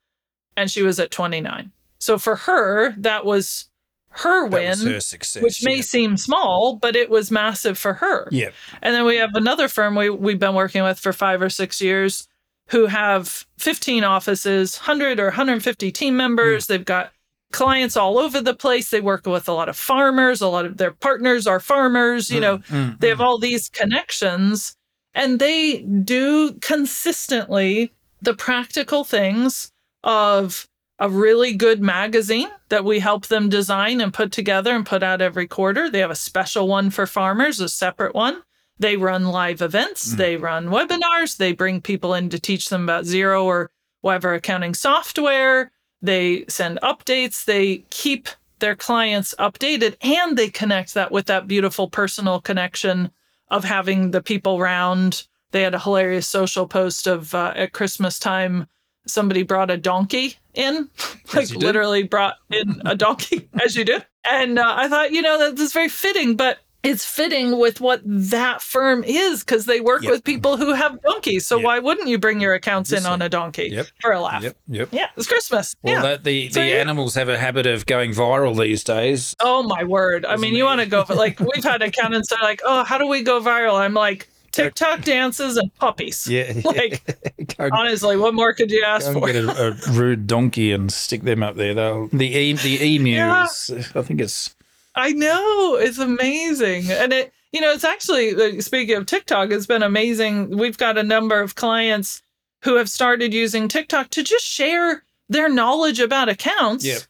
[0.57, 1.73] And she was at 29.
[1.99, 3.71] So for her, that was
[4.19, 5.43] her win, her success.
[5.43, 5.83] which may yeah.
[5.83, 8.29] seem small, but it was massive for her.
[8.31, 8.53] Yep.
[8.83, 11.81] And then we have another firm we, we've been working with for five or six
[11.81, 12.27] years
[12.69, 16.67] who have 15 offices, 100 or 150 team members.
[16.67, 17.13] They've got
[17.53, 18.91] clients all over the place.
[18.91, 22.41] They work with a lot of farmers, a lot of their partners are farmers, you
[22.41, 23.25] know, Mm, they have mm.
[23.25, 24.77] all these connections
[25.15, 29.71] and they do consistently the practical things
[30.05, 35.03] of a really good magazine that we help them design and put together and put
[35.03, 35.89] out every quarter.
[35.89, 38.43] They have a special one for farmers, a separate one.
[38.81, 40.17] They run live events, Mm.
[40.17, 44.75] they run webinars, they bring people in to teach them about Xero or whatever accounting
[44.75, 45.71] software.
[46.03, 48.29] They send updates, they keep
[48.61, 53.11] their clients updated, and they connect that with that beautiful personal connection
[53.49, 55.27] of having the people round.
[55.53, 58.67] They had a hilarious social post of uh, at Christmas time,
[59.07, 60.91] somebody brought a donkey in,
[61.35, 63.99] like literally brought in a donkey, as you do.
[64.31, 68.01] And uh, I thought, you know, that is very fitting, but it's fitting with what
[68.05, 70.11] that firm is because they work Yep.
[70.13, 71.47] with people who have donkeys.
[71.47, 71.65] So Yep.
[71.65, 73.87] why wouldn't you bring your accounts in on a donkey Yep.
[74.01, 74.43] for a laugh?
[74.45, 74.89] Yep, yep.
[74.93, 75.75] Yeah, it's Christmas.
[75.83, 76.03] Well, yeah.
[76.03, 76.75] that, the, So, the yeah.
[76.77, 79.35] animals have a habit of going viral these days.
[79.41, 80.25] Oh my word.
[80.25, 82.85] I mean, you want to go for like we've had accountants that are like, oh,
[82.85, 83.75] how do we go viral?
[83.75, 86.27] I'm like, TikTok dances and puppies.
[86.29, 86.53] Yeah.
[86.65, 87.03] Like,
[87.59, 89.33] Honestly, what more could you ask go and for?
[89.33, 91.75] get a, a rude donkey and stick them up there.
[91.75, 94.55] They'll, the e, the emus, I think it's
[94.99, 95.77] I know.
[95.77, 96.91] It's amazing.
[96.91, 100.57] And it, you know, it's actually, like, speaking of TikTok, it's been amazing.
[100.57, 102.21] We've got a number of clients
[102.65, 106.85] who have started using TikTok to just share their knowledge about accounts.
[106.85, 107.03] Yep.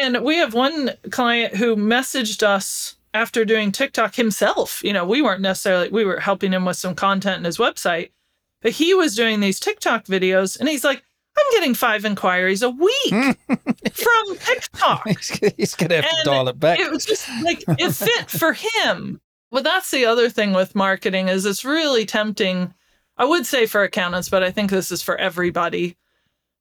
[0.00, 4.80] And we have one client who messaged us after doing TikTok himself.
[4.84, 8.10] You know, we weren't necessarily, we were helping him with some content in his website,
[8.62, 11.02] but he was doing these TikTok videos and he's like,
[11.38, 15.08] I'm getting five inquiries a week from TikTok.
[15.56, 16.80] he's going to have to And dial it back.
[16.80, 19.20] It was just like it fit for him.
[19.50, 22.74] Well, that's the other thing with marketing is it's really tempting.
[23.16, 25.96] I would say for accountants, but I think this is for everybody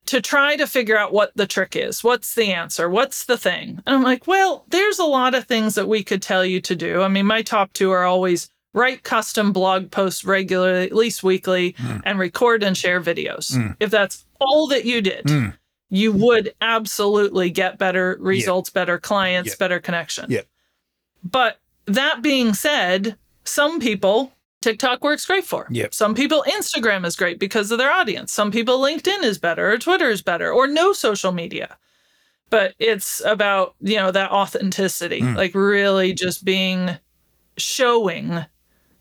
[0.08, 2.04] to try to figure out what the trick is.
[2.04, 2.90] What's the answer?
[2.90, 3.82] What's the thing?
[3.86, 6.76] And I'm like, well, there's a lot of things that we could tell you to
[6.76, 7.02] do.
[7.02, 11.74] I mean, my top two are always write custom blog posts regularly, at least weekly,
[11.74, 12.02] Mm.
[12.06, 13.52] and record and share videos.
[13.52, 13.76] Mm.
[13.80, 15.54] If that's all that you did, Mm.
[15.90, 19.58] you would absolutely get better results, better clients, Yep.
[19.60, 20.26] better connection.
[20.30, 20.48] Yep.
[21.24, 25.68] But that being said, some people TikTok works great for.
[25.70, 25.94] Yep.
[25.94, 28.34] Some people Instagram is great because of their audience.
[28.34, 31.78] Some people LinkedIn is better or Twitter is better or no social media.
[32.50, 35.36] But it's about, you know, that authenticity, Mm.
[35.36, 36.98] like really just being
[37.58, 38.46] showing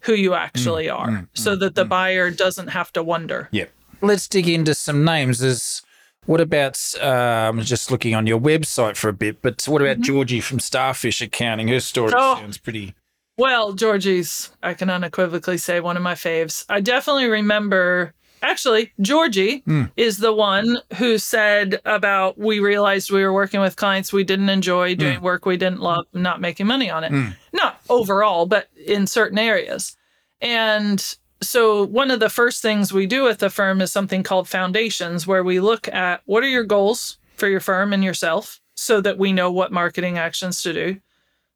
[0.07, 1.89] who you actually are mm, so mm, that the mm.
[1.89, 3.49] buyer doesn't have to wonder.
[3.53, 3.71] Yep.
[4.01, 5.41] Let's dig into some names.
[5.41, 5.83] There's
[6.27, 9.43] what about um, just looking on your website for a bit?
[9.43, 10.03] But what about Mhm.
[10.05, 11.69] Georgie from Starfish Accounting?
[11.69, 12.37] Her story Oh.
[12.41, 12.95] sounds pretty.
[13.39, 16.65] Well, Georgie's, I can unequivocally say one of my faves.
[16.69, 19.85] I definitely remember, actually, Georgie Hmm.
[19.97, 24.49] is the one who said about we realized we were working with clients we didn't
[24.49, 27.11] enjoy, doing work we didn't love, not making money on it.
[27.11, 27.29] Hmm.
[27.53, 29.97] Not overall, but in certain areas.
[30.41, 31.03] And
[31.43, 35.27] so, one of the first things we do at the firm is something called foundations,
[35.27, 39.19] where we look at what are your goals for your firm and yourself so that
[39.19, 41.01] we know what marketing actions to do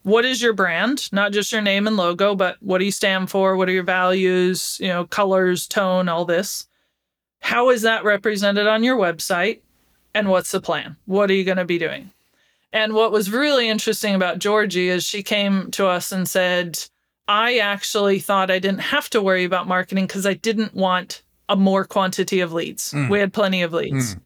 [0.02, 3.30] what is your brand not just your name and logo but what do you stand
[3.30, 6.66] for what are your values you know colors tone all this
[7.40, 9.60] how is that represented on your website
[10.14, 12.10] and what's the plan what are you going to be doing
[12.72, 16.78] and what was really interesting about georgie is she came to us and said
[17.28, 21.56] i actually thought i didn't have to worry about marketing because i didn't want a
[21.56, 23.08] more quantity of leads Mm.
[23.10, 24.20] we had plenty of leads Mm.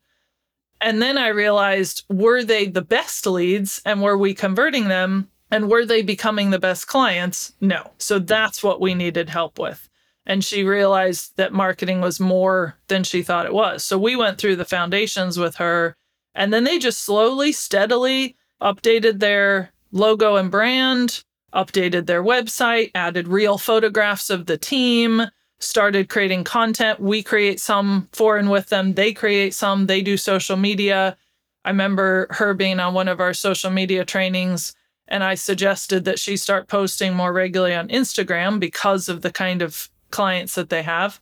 [0.81, 5.70] and then I realized were they the best leads and were we converting them and
[5.70, 7.53] were they becoming the best clients?
[7.61, 7.92] No.
[7.98, 9.88] So that's what we needed help with.
[10.26, 13.84] And she realized that marketing was more than she thought it was.
[13.84, 15.96] So we went through the foundations with her
[16.34, 21.22] and then they just slowly, steadily updated their logo and brand,
[21.54, 25.22] updated their website, added real photographs of the team,
[25.60, 27.00] started creating content.
[27.00, 28.94] We create some for and with them.
[28.94, 29.87] They create some.
[29.87, 31.16] They do social media.
[31.64, 34.74] I remember her being on one of our social media trainings,
[35.08, 39.62] and I suggested that she start posting more regularly on Instagram because of the kind
[39.62, 41.20] of clients that they have.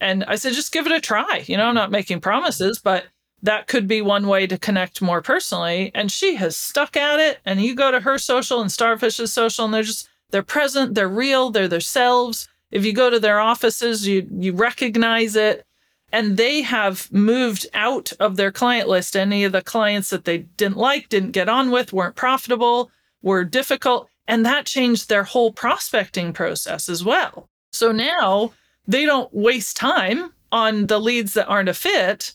[0.00, 1.44] And I said, just give it a try.
[1.46, 3.04] You know, I'm not making promises, but
[3.42, 5.92] that could be one way to connect more personally.
[5.94, 7.38] And she has stuck at it.
[7.44, 11.08] And you go to her social and Starfish's social, and they're just, they're present, they're
[11.08, 12.48] real, they're themselves.
[12.70, 15.66] If you go to their offices, you you recognize it.
[16.12, 19.16] And they have moved out of their client list.
[19.16, 22.90] Any of the clients that they didn't like, didn't get on with, weren't profitable,
[23.22, 24.08] were difficult.
[24.26, 27.49] And that changed their whole prospecting process as well.
[27.72, 28.52] So now
[28.86, 32.34] they don't waste time on the leads that aren't a fit.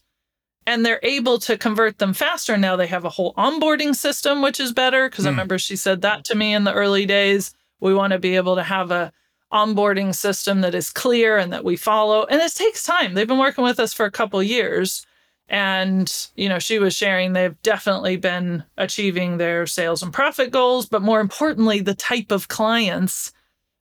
[0.68, 2.58] and they're able to convert them faster.
[2.58, 5.34] Now they have a whole onboarding system, which is better because I Mm.
[5.34, 7.54] remember she said that to me in the early days.
[7.80, 9.14] We want to be able to have a
[9.54, 12.24] onboarding system that is clear and that we follow.
[12.26, 13.14] And it takes time.
[13.14, 15.06] They've been working with us for a couple years.
[15.50, 20.88] And, you know, she was sharing they've definitely been achieving their sales and profit goals,
[20.88, 23.32] but more importantly, the type of clients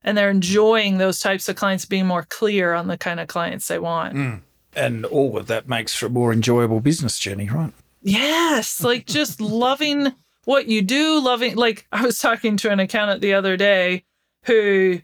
[0.04, 3.68] and they're enjoying those types of clients being more clear on the kind of clients
[3.68, 4.14] they want.
[4.14, 4.40] Mm.
[4.76, 7.72] And all of that makes for a more enjoyable business journey, right?
[8.02, 10.12] Yes, like just loving
[10.44, 14.04] what you do, loving like I was talking to an accountant the other day
[14.44, 15.00] who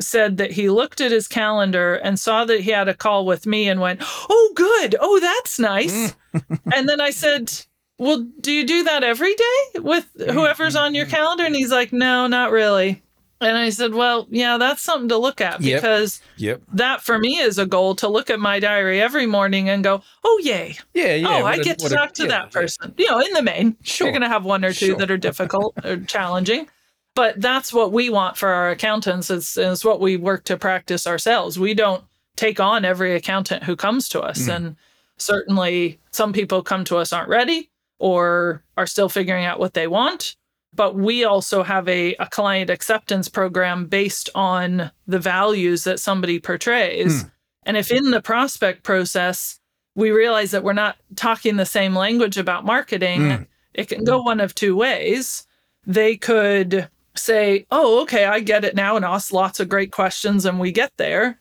[0.00, 3.46] said that he looked at his calendar and saw that he had a call with
[3.46, 4.96] me and went, "Oh good.
[5.00, 6.58] Oh, that's nice." Mm.
[6.74, 7.52] and then I said,
[7.98, 11.56] "Well, do you do that every day with mm, whoever's mm, on your calendar?" And
[11.56, 13.02] he's like, "No, not really."
[13.42, 15.80] And I said, "Well, yeah, that's something to look at Yep.
[15.82, 16.62] because Yep.
[16.74, 20.02] that for me is a goal to look at my diary every morning and go,
[20.24, 20.76] "Oh, yay.
[20.94, 21.28] Yeah, yeah.
[21.28, 22.60] oh, I a- get to what a- talk to yeah, that yeah.
[22.60, 22.94] person.
[22.96, 24.06] You know, in the main, Sure.
[24.06, 24.96] you're going to have one or two Sure.
[24.96, 26.68] that are difficult or challenging.
[27.14, 29.28] But that's what we want for our accountants.
[29.28, 31.58] It's, it's what we work to practice ourselves.
[31.58, 32.04] We don't
[32.36, 34.42] take on every accountant who comes to us.
[34.46, 34.56] Mm.
[34.56, 34.76] And
[35.18, 39.86] certainly some people come to us aren't ready or are still figuring out what they
[39.86, 40.36] want.
[40.74, 46.40] But we also have a, a client acceptance program based on the values that somebody
[46.40, 47.24] portrays.
[47.64, 49.60] And if in the prospect process,
[49.94, 53.46] we realize that we're not talking the same language about marketing, Mm.
[53.74, 55.46] it can go one of two ways.
[55.86, 60.46] They could say, Oh, okay, I get it now, and ask lots of great questions,
[60.46, 61.38] and we get there.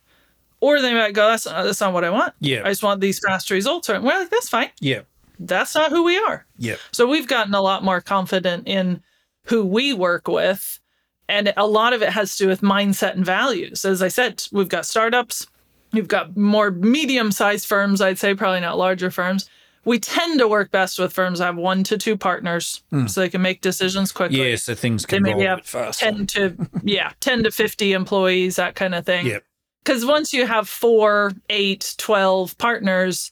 [0.60, 2.34] Or they might go, That's, that's not what I want.
[2.42, 2.64] Yeah.
[2.66, 3.88] I just want these fast results.
[3.88, 4.70] And we're like, That's fine.
[4.82, 5.02] Yeah.
[5.40, 6.46] That's not who we are.
[6.58, 6.76] Yeah.
[6.92, 9.02] So we've gotten a lot more confident in
[9.46, 10.80] who we work with.
[11.28, 13.86] And a lot of it has to do with mindset and values.
[13.86, 15.48] As I said, we've got startups,
[15.94, 19.50] we've got more medium sized firms, I'd say, probably not larger firms.
[19.84, 23.08] We tend to work best with firms that have one to two partners hmm.
[23.08, 24.50] so they can make decisions quickly.
[24.50, 26.06] Yeah, so things They can maybe roll a have bit faster.
[26.06, 29.26] 10 to, yeah, 10 to 50 employees, that kind of thing.
[29.26, 29.44] Yep.
[29.84, 33.32] Because once you have four, eight, 12 partners,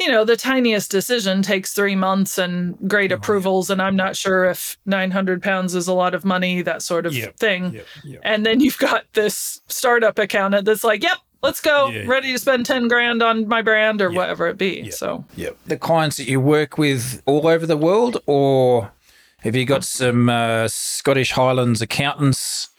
[0.00, 3.18] you know, the tiniest decision takes three months and great Oh, yeah.
[3.18, 3.68] approvals.
[3.70, 7.14] And I'm not sure if 900 pounds is a lot of money, that sort of
[7.14, 7.36] Yep.
[7.36, 7.74] thing.
[7.74, 7.86] Yep.
[8.04, 8.20] Yep.
[8.24, 12.04] And then you've got this startup accountant that's like, yep, let's go, Yeah.
[12.06, 14.16] ready to spend 10 grand on my brand or Yeah.
[14.18, 14.82] whatever it be.
[14.86, 14.90] Yeah.
[14.92, 15.56] So, Yep.
[15.66, 18.90] The clients that you work with all over the world, or
[19.40, 22.69] have you got some uh, Scottish Highlands accountants?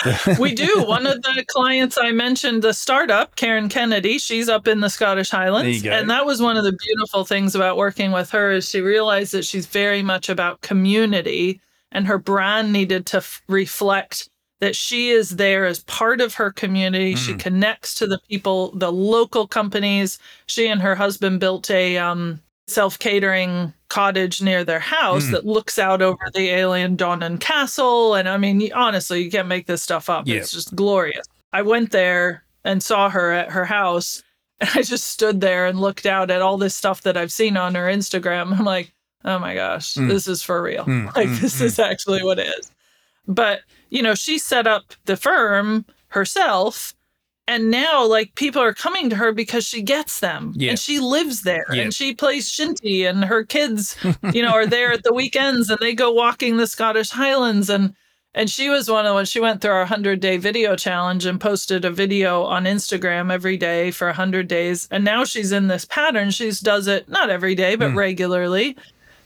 [0.38, 0.84] we do.
[0.86, 5.30] One of the clients I mentioned, the startup, Karen Kennedy, she's up in the Scottish
[5.30, 5.66] Highlands.
[5.66, 5.90] There you go.
[5.90, 9.32] And that was one of the beautiful things about working with her is she realized
[9.32, 14.28] that she's very much about community and her brand needed to f- reflect
[14.60, 17.16] that she is there as part of her community.
[17.16, 17.40] She Mm.
[17.40, 20.18] connects to the people, the local companies.
[20.46, 25.30] She and her husband built a um, self catering cottage near their house Mm.
[25.32, 28.14] that looks out over the Eilean Donan Castle.
[28.14, 30.26] And I mean, honestly, you can't make this stuff up.
[30.26, 30.36] Yeah.
[30.36, 31.26] It's just glorious.
[31.52, 34.22] I went there and saw her at her house.
[34.60, 37.56] And I just stood there and looked out at all this stuff that I've seen
[37.56, 38.56] on her Instagram.
[38.56, 38.92] I'm like,
[39.24, 40.08] oh my gosh, Mm.
[40.08, 40.84] this is for real.
[40.84, 41.64] Mm, like, mm, this mm.
[41.64, 42.70] is actually what it is.
[43.26, 46.94] But, you know, she set up the firm herself.
[47.48, 50.70] And now, like, people are coming to her because she gets them Yeah.
[50.70, 51.82] and she lives there Yeah.
[51.82, 53.96] and she plays shinty, and her kids,
[54.32, 57.68] you know, are there at the weekends and they go walking the Scottish Highlands.
[57.68, 57.94] And
[58.34, 61.26] and she was one of the ones, she went through our 100 day video challenge
[61.26, 64.88] and posted a video on Instagram every day for 100 days.
[64.90, 66.30] And now she's in this pattern.
[66.30, 67.96] She does it not every day, but Mm.
[67.96, 68.76] regularly.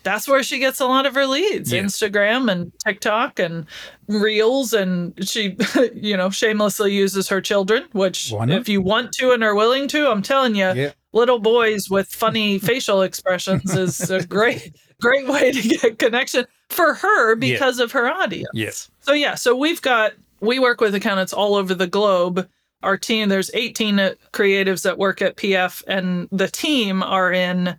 [0.06, 1.82] That's where she gets a lot of her leads Yeah.
[1.82, 3.66] Instagram and TikTok and
[4.06, 4.72] Reels.
[4.72, 5.56] And she,
[5.94, 10.08] you know, shamelessly uses her children, which if you want to and are willing to,
[10.08, 10.92] I'm telling you, Yeah.
[11.12, 16.94] little boys with funny facial expressions is a great, great way to get connection for
[16.94, 18.48] her because of her audience.
[18.54, 18.88] Yes.
[19.00, 22.48] So yeah, so we've got we work with accountants all over the globe.
[22.82, 27.78] Our team there's 18 uh, creatives that work at PF and the team are in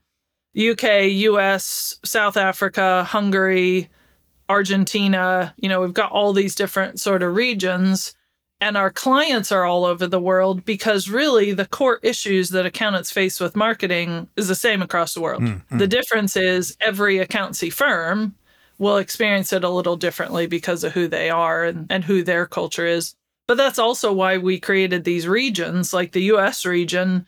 [0.55, 3.89] UK, US, South Africa, Hungary,
[4.49, 8.15] Argentina, you know, we've got all these different sort of regions
[8.59, 13.11] and our clients are all over the world because really the core issues that accountants
[13.11, 15.43] face with marketing is the same across the world.
[15.43, 15.77] Mm, mm.
[15.77, 18.35] The difference is every accountancy firm
[18.79, 22.45] will experience it a little differently because of who they are and, and who their
[22.47, 23.15] culture is.
[23.47, 27.27] But that's also why we created these regions, like the US region.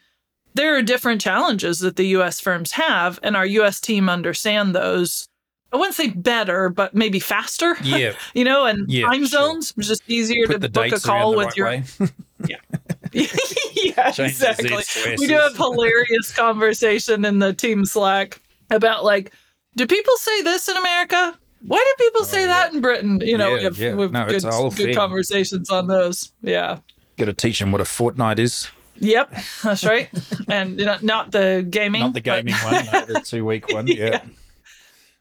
[0.56, 5.28] There are different challenges that the US firms have, and our US team understand those.
[5.72, 7.78] I wouldn't say better, but maybe faster.
[7.84, 8.14] Yeah.
[8.34, 9.74] you know, and Yeah, time zones.
[9.78, 11.84] It's just easier Put to book a call with right your way.
[13.14, 15.16] yeah, Changes exactly.
[15.18, 19.34] We do have hilarious conversation in the team Slack about like,
[19.76, 21.38] do people say this in America?
[21.62, 22.48] Why do people oh, say Oh, yeah.
[22.48, 23.20] that in Britain?
[23.22, 23.94] You know, we Yeah, have, yeah.
[23.96, 24.96] we have No, good, good thing.
[24.96, 26.32] conversations on those.
[26.42, 26.80] Yeah.
[27.18, 28.70] Got to teach them what a fortnight is.
[29.00, 29.34] Yep,
[29.64, 30.10] that's right.
[30.48, 32.02] and you know, not the gaming.
[32.02, 33.88] Not the but- gaming one, no, the two week one.
[33.88, 33.96] Yeah.
[34.10, 34.22] Yeah.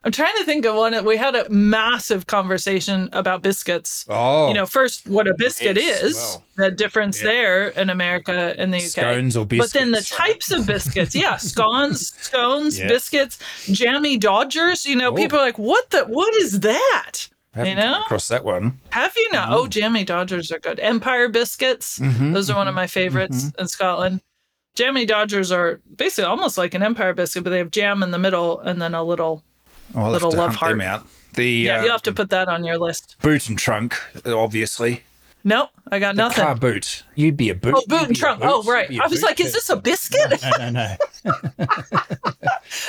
[0.05, 1.05] I'm trying to think of one.
[1.05, 4.07] We had a massive conversation about biscuits.
[4.09, 7.27] Oh, You know, first what a biscuit yes, is, well, the difference yeah.
[7.29, 8.85] there in America and the UK.
[8.85, 9.73] scones or biscuits.
[9.73, 12.87] But then the types of biscuits, yeah, scones, scones, Yeah.
[12.89, 14.87] biscuits, jammy Dodgers.
[14.87, 15.15] You know, Oh.
[15.17, 16.05] people are like, "What the?
[16.05, 18.03] What is that?" Haven't you know?
[18.03, 18.79] across that one.
[18.91, 19.49] Have you not?
[19.51, 20.79] Oh, jammy Dodgers are good.
[20.81, 24.21] Empire biscuits, Mhm, those are one of my favorites in Scotland.
[24.77, 28.19] Jammy Dodgers are basically almost like an Empire biscuit, but they have jam in the
[28.19, 29.43] middle and then a little.
[29.95, 30.79] Oh, Little love heart.
[31.35, 33.17] The Yeah, uh, you'll have to put that on your list.
[33.23, 33.97] boot and trunk,
[34.27, 35.03] obviously.
[35.49, 36.45] Nope, I got The nothing.
[36.45, 37.05] car boot.
[37.15, 37.75] You'd be a boot.
[37.75, 38.41] Oh, boot and be trunk.
[38.43, 38.49] boot.
[38.53, 38.91] Oh, right.
[38.91, 40.43] You'd be a I was like, is this a biscuit?
[40.43, 40.97] No, no, no.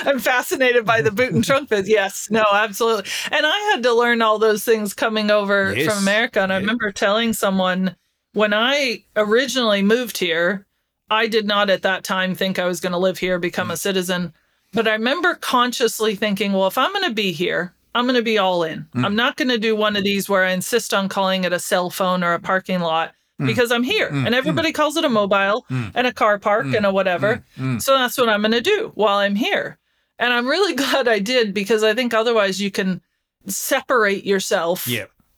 [0.05, 1.87] I'm fascinated by the boot and trunk bit.
[1.87, 3.09] Yes, no, absolutely.
[3.31, 5.87] And I had to learn all those things coming over Yes.
[5.93, 6.41] from America.
[6.41, 7.95] And I remember telling someone
[8.33, 10.65] when I originally moved here,
[11.09, 13.75] I did not at that time think I was going to live here, become a
[13.75, 13.79] Mm.
[13.79, 14.33] citizen.
[14.73, 18.21] But I remember consciously thinking, well, if I'm going to be here, I'm going to
[18.21, 18.87] be all in.
[18.95, 19.05] Mm.
[19.05, 21.59] I'm not going to do one of these where I insist on calling it a
[21.59, 23.47] cell phone or a parking lot Mm.
[23.47, 26.91] because I'm here and everybody calls it a mobile and a car park and a
[26.91, 27.41] whatever.
[27.57, 27.81] Mm.
[27.81, 29.77] So that's what I'm going to do while I'm here.
[30.19, 32.99] And I'm really glad I did because I think otherwise you can
[33.47, 34.89] separate yourself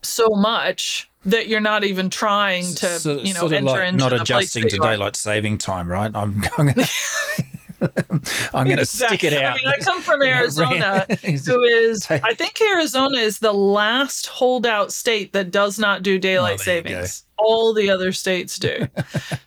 [0.02, 4.10] so much that you're not even trying to, So- you know, enter like into not
[4.10, 6.10] the adjusting to daylight saving time, right?
[6.16, 6.86] I'm, I'm gonna,
[8.54, 9.44] I'm gonna stick it Exactly.
[9.44, 9.54] out.
[9.54, 11.06] I mean, I come from Arizona,
[11.46, 16.60] who is, I think Arizona is the last holdout state that does not do daylight
[16.62, 16.90] Oh, there you go.
[16.90, 17.24] savings.
[17.38, 18.88] All the other states do.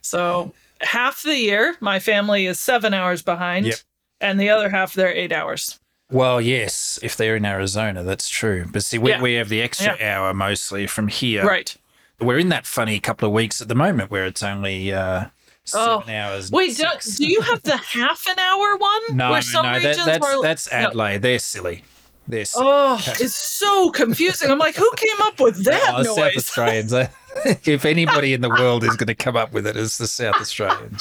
[0.00, 3.76] so half the year, my family is seven hours behind, Yep.
[4.20, 5.78] and the other half, they're eight hours.
[6.10, 8.66] Well, yes, if they're in Arizona, that's true.
[8.70, 9.22] But see, we, Yeah.
[9.22, 11.44] we have the extra hour mostly from here.
[11.46, 11.74] Right.
[12.20, 15.26] We're in that funny couple of weeks at the moment where it's only uh,
[15.72, 16.00] Oh.
[16.00, 16.50] seven hours.
[16.52, 16.84] Wait, do,
[17.16, 19.16] do you have the half an hour one?
[19.16, 20.78] No, Where some no, that, that's were- that's No.
[20.78, 21.22] Adelaide.
[21.22, 21.84] They're silly.
[22.28, 22.66] They're silly.
[22.68, 24.50] Oh, it's so confusing.
[24.50, 26.36] I'm like, who came up with that Oh, South?
[26.36, 26.92] Australians.
[27.44, 30.36] if anybody in the world is going to come up with it, it's the South
[30.36, 31.00] Australians.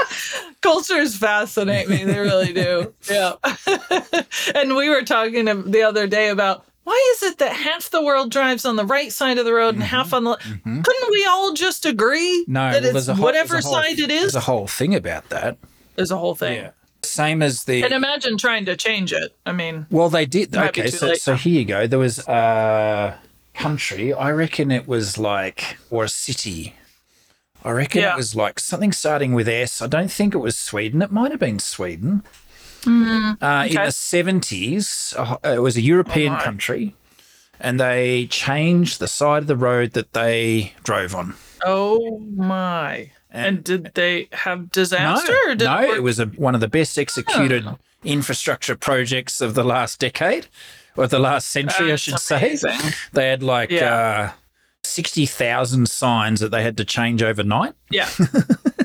[0.61, 2.03] Cultures fascinate me.
[2.03, 2.93] They really do.
[3.09, 3.33] Yeah.
[4.55, 8.31] and we were talking the other day about why is it that half the world
[8.31, 10.35] drives on the right side of the road and half on the.
[10.63, 12.53] Couldn't we all just agree Mm-hmm.
[12.53, 15.29] No, that well, it's whole, whatever whole- side it is There's a whole thing about
[15.29, 15.57] that.
[15.95, 16.69] There's a whole thing.
[17.03, 17.83] Same as the.
[17.83, 19.35] And imagine trying to change it.
[19.45, 20.55] I mean, Well, they did.
[20.55, 21.85] Okay, so, late so here you go.
[21.85, 23.19] There was a
[23.53, 24.13] country.
[24.13, 26.75] I reckon it was like, or a city.
[27.63, 28.13] I reckon Yeah.
[28.13, 29.81] it was like something starting with S.
[29.81, 31.01] I don't think it was Sweden.
[31.01, 32.23] It might have been Sweden.
[32.85, 33.43] Uh, In Mm-hmm.
[33.43, 33.77] okay.
[33.81, 36.43] Oh the 70s, uh, it was a European my.
[36.43, 36.95] country,
[37.59, 41.35] and they changed the side of the road that they drove on.
[41.65, 43.11] oh my.
[43.35, 45.31] And did they have disaster?
[45.31, 47.65] No, or did no it it was a, one of the best executed
[48.03, 50.45] infrastructure projects of the last decade,
[50.95, 52.57] or the last century, I That's should say.
[53.13, 54.31] They had like Yeah.
[54.31, 54.31] uh,
[54.83, 57.73] 60,000 signs that they had to change overnight.
[57.89, 58.07] Yeah.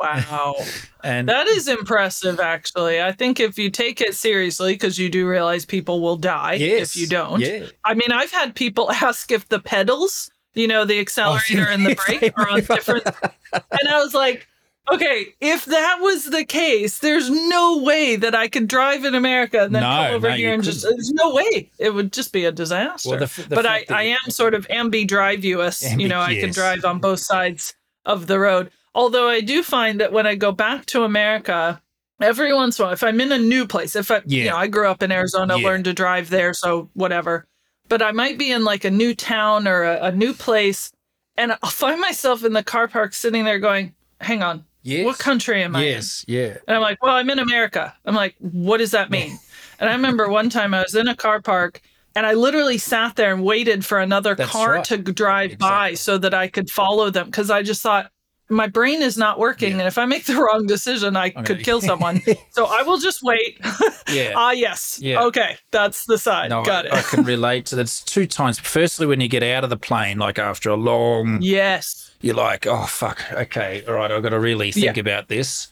[0.00, 0.56] wow.
[1.02, 3.00] And That is impressive, actually.
[3.00, 6.94] I think if you take it seriously, because you do realize people will die yes,
[6.94, 7.40] if you don't.
[7.40, 7.66] Yeah.
[7.84, 11.86] I mean, I've had people ask if the pedals, you know, the oh, accelerator and
[11.86, 13.06] the brake are on different.
[13.52, 14.46] and I was like,
[14.92, 19.62] okay, if that was the case, there's no way that I could drive in America
[19.62, 20.98] and then No, come over no, here and just, couldn't.
[20.98, 21.70] there's no way.
[21.78, 23.08] It would just be a disaster.
[23.08, 25.96] Well, the the but I, I am sort of ambidrive-us.
[25.96, 27.74] You know, I can drive on both sides
[28.04, 28.70] of the road.
[28.94, 31.80] Although I do find that when I go back to America,
[32.20, 34.50] every once in a while, if I'm in a new place, if I, you Yeah.
[34.52, 35.66] know, I grew up in Arizona, Yeah.
[35.66, 37.46] learned to drive there, so whatever.
[37.88, 40.92] But I might be in like a new town or a, a new place,
[41.36, 45.04] and I'll find myself in the car park sitting there going, "Hang on, Yes.
[45.04, 46.56] what country am I in?" Yes, yeah.
[46.68, 47.94] And I'm like, well, I'm in America.
[48.04, 49.38] I'm like, what does that mean?
[49.80, 51.80] and I remember one time I was in a car park
[52.14, 54.84] and I literally sat there and waited for another That's car right.
[54.84, 58.10] to drive by so that I could follow them because I just thought
[58.50, 59.72] my brain is not working.
[59.72, 59.78] Yeah.
[59.78, 62.20] And if I make the wrong decision, I I'm could kill someone.
[62.50, 63.60] so I will just wait.
[64.10, 64.32] Yeah.
[64.34, 64.98] Ah, yes.
[65.00, 65.22] Yeah.
[65.26, 65.56] Okay.
[65.70, 66.50] That's the side.
[66.50, 66.94] No, Got I, it.
[66.94, 67.82] I can relate to that.
[67.82, 68.58] It's two times.
[68.58, 72.10] Firstly, when you get out of the plane, like after a long, yes.
[72.20, 75.68] you're like, oh, fuck, okay, all right, I've got to really think about this.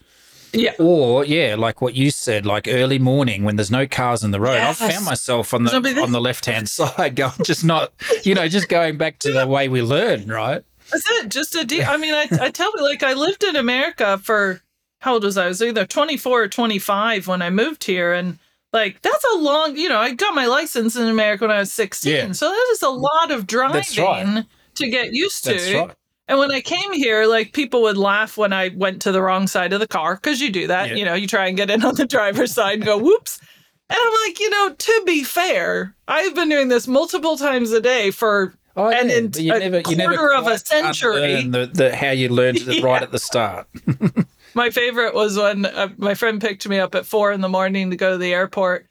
[0.52, 0.72] Yeah.
[0.78, 4.40] Or, yeah, like what you said, like early morning when there's no cars in the
[4.40, 4.54] road.
[4.54, 4.80] Yes.
[4.80, 8.48] I've found myself on the on the left hand side, going, just not, you know,
[8.48, 10.62] just going back to the way we learn, right?
[10.90, 11.28] That's it.
[11.30, 11.86] Just a deal.
[11.86, 14.62] I mean, I, I tell you, like, I lived in America for
[15.00, 15.44] how old was I?
[15.44, 18.12] I was either 24 or 25 when I moved here.
[18.12, 18.38] And
[18.72, 21.72] like, that's a long, you know, I got my license in America when I was
[21.72, 22.12] 16.
[22.12, 22.32] Yeah.
[22.32, 24.44] So that is a lot of driving right.
[24.74, 25.54] to get used to.
[25.54, 25.94] Right.
[26.26, 29.46] And when I came here, like people would laugh when I went to the wrong
[29.46, 30.90] side of the car because you do that.
[30.90, 30.94] Yeah.
[30.96, 33.40] You know, you try and get in on the driver's side and go, whoops.
[33.90, 37.80] And I'm like, you know, to be fair, I've been doing this multiple times a
[37.80, 41.42] day for Oh, And in but you a never, you never quarter of a century-
[41.42, 43.66] The, the, how you learned it right at the start.
[44.54, 47.90] My favorite was when uh, my friend picked me up at four in the morning
[47.90, 48.86] to go to the airport.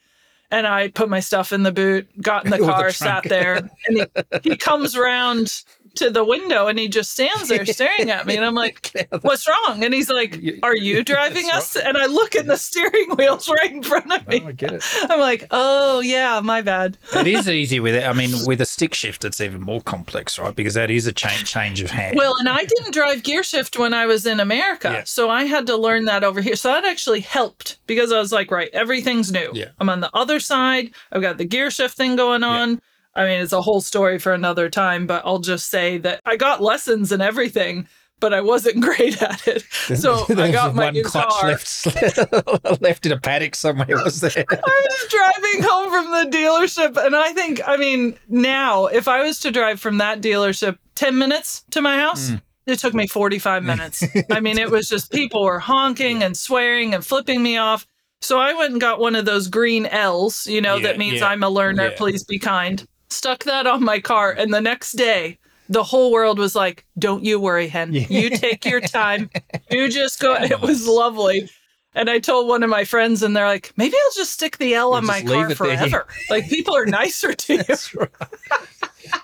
[0.51, 3.23] And I put my stuff in the boot, got in the Or the car, sat
[3.23, 4.07] there, and
[4.43, 5.63] he, he comes around
[5.97, 8.35] to the window and he just stands there staring at me.
[8.35, 9.83] And I'm like, What's wrong?
[9.83, 11.75] And he's like, Are you driving us?
[11.75, 14.43] And I look and the steering wheel's right in front of oh, me.
[14.45, 14.83] I get it.
[15.09, 16.97] I'm like, Oh, yeah, my bad.
[17.13, 18.05] It is easy with it.
[18.05, 20.55] I mean, with a stick shift, it's even more complex, right?
[20.55, 22.17] Because that is a change change of hand.
[22.17, 24.89] Well, and I didn't drive gear shift when I was in America.
[24.91, 25.03] Yeah.
[25.05, 26.55] So I had to learn that over here.
[26.55, 29.51] So that actually helped because I was like, right, everything's new.
[29.53, 29.69] Yeah.
[29.79, 30.91] I'm on the other side.
[31.11, 32.81] I've got the gear shift thing going on.
[33.18, 36.38] I mean, it's a whole story for another time, but I'll just say that I
[36.38, 37.88] got lessons and everything,
[38.20, 39.63] but I wasn't great at it.
[39.72, 41.49] So I got my one new clutch car.
[41.49, 43.88] left left in a paddock somewhere.
[44.03, 44.45] Was there?
[44.49, 49.24] I was driving home from the dealership, and I think, I mean, now if I
[49.24, 52.41] was to drive from that dealership 10 minutes to my house, mm.
[52.68, 54.03] it took me 45 minutes.
[54.32, 57.88] I mean, it was just people were honking and swearing and flipping me off.
[58.22, 61.20] So I went and got one of those green L's, you know, Yeah, that means
[61.20, 61.97] yeah, I'm a learner, yeah.
[61.97, 62.86] please be kind.
[63.09, 65.37] Stuck that on my car, and the next day,
[65.69, 67.93] the whole world was like, Don't you worry, Hen.
[67.93, 69.29] You take your time.
[69.69, 70.35] You just go.
[70.35, 71.49] It was lovely.
[71.95, 74.75] And I told one of my friends, and they're like, maybe I'll just stick the
[74.75, 76.05] L on my car forever.
[76.29, 78.07] Like, people are nicer to you.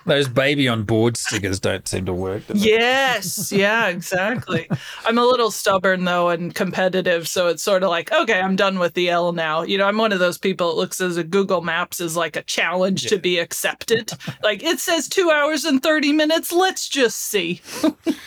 [0.06, 2.42] Those baby on board stickers don't seem to work.
[2.52, 3.52] yes.
[3.52, 4.68] Yeah, exactly.
[5.04, 7.28] I'm a little stubborn, though, and competitive.
[7.28, 9.62] So it's sort of like, okay, I'm done with the L now.
[9.62, 12.36] You know, I'm one of those people that looks as a Google Maps is like
[12.36, 14.12] a challenge to be accepted.
[14.42, 16.52] like, it says two hours and 30 minutes.
[16.52, 17.60] Let's just see.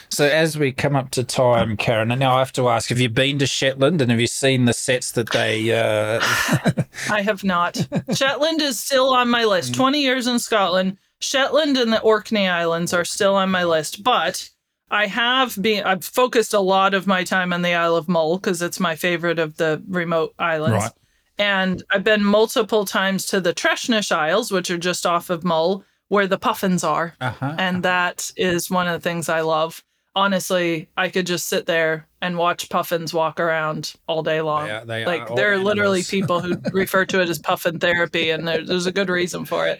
[0.10, 3.00] So as we come up to time, Karen, and now I have to ask: Have
[3.00, 5.72] you been to Shetland and have you seen the sets that they?
[5.72, 6.20] Uh,
[7.12, 7.86] I have not.
[8.14, 9.76] Shetland is still on my list.
[9.76, 10.98] 20 years in Scotland.
[11.20, 14.50] Shetland and the Orkney Islands are still on my list, but
[14.90, 18.38] I have been I've focused a lot of my time on the Isle of Mull
[18.38, 20.84] because it's my favorite of the remote islands.
[20.86, 20.92] Right.
[21.40, 25.84] And I've been multiple times to the Treshnish Isles, which are just off of Mull,
[26.08, 27.16] where the puffins are.
[27.22, 27.56] uh-huh.
[27.60, 29.84] And that is one of the things I love.
[30.16, 34.66] Honestly, I could just sit there and watch puffins walk around all day long.
[34.66, 37.38] They are- they like are there are all literally people who refer to it as
[37.52, 39.80] puffin therapy, and there, there's a good reason for it.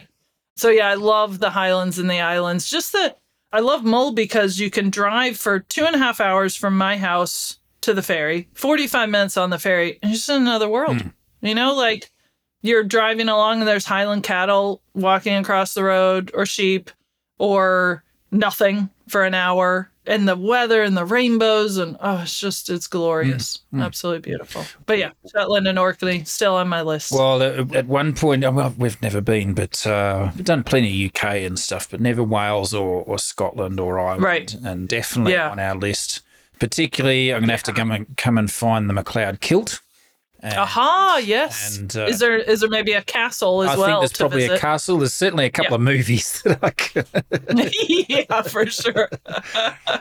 [0.58, 2.68] So yeah, I love the Highlands and the islands.
[2.68, 3.14] Just the
[3.52, 6.96] I love Mull because you can drive for two and a half hours from my
[6.96, 11.00] house to the ferry, 45 minutes on the ferry, and it's just another world.
[11.00, 11.08] Hmm.
[11.42, 12.10] You know, like
[12.60, 16.90] you're driving along and there's Highland cattle walking across the road, or sheep,
[17.38, 18.02] or
[18.32, 22.86] nothing for an hour, and the weather and the rainbows, and oh, it's just, it's
[22.88, 23.60] glorious.
[23.70, 23.82] Hmm.
[23.82, 24.64] Absolutely beautiful.
[24.86, 27.12] But yeah, Shetland and Orkney still on my list.
[27.12, 31.10] Well, at one point, uh, well, we've never been, but uh, we've done plenty of
[31.14, 34.22] UK and stuff, but never Wales or, or Scotland or Ireland.
[34.22, 34.54] Right.
[34.54, 35.50] And definitely Yeah.
[35.50, 36.22] on our list.
[36.58, 39.80] Particularly, I'm going to have to come and, come and find the McLeod kilt.
[40.40, 41.78] And Aha, yes.
[41.78, 43.86] and, uh, is there is there maybe a castle as I well?
[43.86, 44.98] think there's to probably a castle.
[44.98, 45.74] There's certainly a couple Yeah.
[45.76, 47.06] of movies that I could.
[48.08, 49.08] yeah, for sure.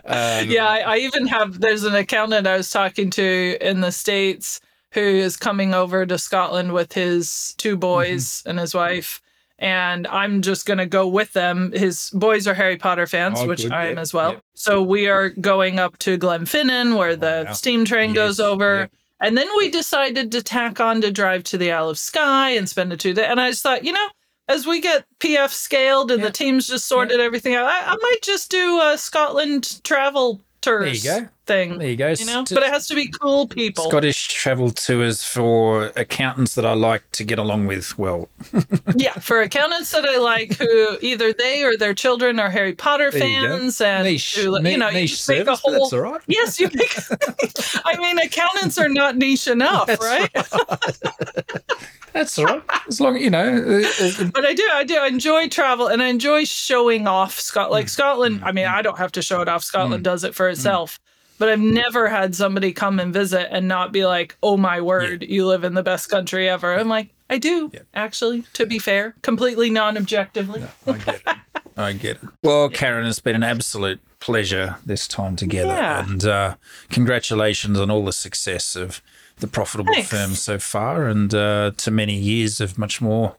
[0.05, 1.59] Um, yeah, I, I even have.
[1.59, 4.59] There's an accountant I was talking to in the states
[4.91, 8.49] who is coming over to Scotland with his two boys Mm-hmm.
[8.51, 9.21] and his wife,
[9.59, 11.71] and I'm just gonna go with them.
[11.73, 14.33] His boys are Harry Potter fans, Oh, which good, I am yeah, as well.
[14.33, 14.39] yeah.
[14.53, 17.53] So we are going up to Glenfinnan, where the wow.
[17.53, 18.81] steam train goes over.
[18.81, 18.87] yeah.
[19.19, 22.69] And then we decided to tack on to drive to the Isle of Skye and
[22.69, 23.25] spend a two day.
[23.25, 24.07] And I just thought, you know,
[24.47, 26.27] as we get PF scaled and Yeah.
[26.27, 31.03] the teams just sorted everything out, I, I might just do a Scotland travel tours
[31.03, 31.29] There you go.
[31.47, 31.79] Thing.
[31.79, 32.09] There you go.
[32.09, 33.89] You know, St- but it has to be cool people.
[33.89, 38.29] Scottish travel tours for accountants that I like to get along with well.
[38.95, 43.09] yeah, for accountants that I like, who either they or their children are Harry Potter
[43.09, 45.71] There you fans, and niche, who, you know, you niche just make a whole.
[45.71, 46.21] that's all right.
[46.27, 46.95] Yes, you make.
[47.85, 50.29] I mean, accountants are not niche enough, That's right?
[52.13, 52.63] That's all right.
[52.87, 56.01] As long you know, uh, uh, But I do, I do I enjoy travel and
[56.01, 57.37] I enjoy showing off.
[57.39, 57.69] Mm.
[57.69, 59.63] Like Scotland, I mean, I don't have to show it off.
[59.63, 60.99] Scotland does it for itself.
[61.39, 65.23] But I've never had somebody come and visit and not be like, "Oh my word,
[65.23, 68.43] you live in the best country ever." I'm like, I do actually.
[68.53, 70.63] To be fair, completely non-objectively.
[70.85, 71.37] I get it.
[71.77, 72.29] I get it.
[72.43, 75.73] Well, Karen, it's been an absolute pleasure this time together.
[75.73, 76.03] Yeah.
[76.03, 76.55] And uh,
[76.89, 79.01] congratulations on all the success of
[79.37, 80.09] the profitable Thanks.
[80.09, 83.35] firm so far and uh, to many years of much more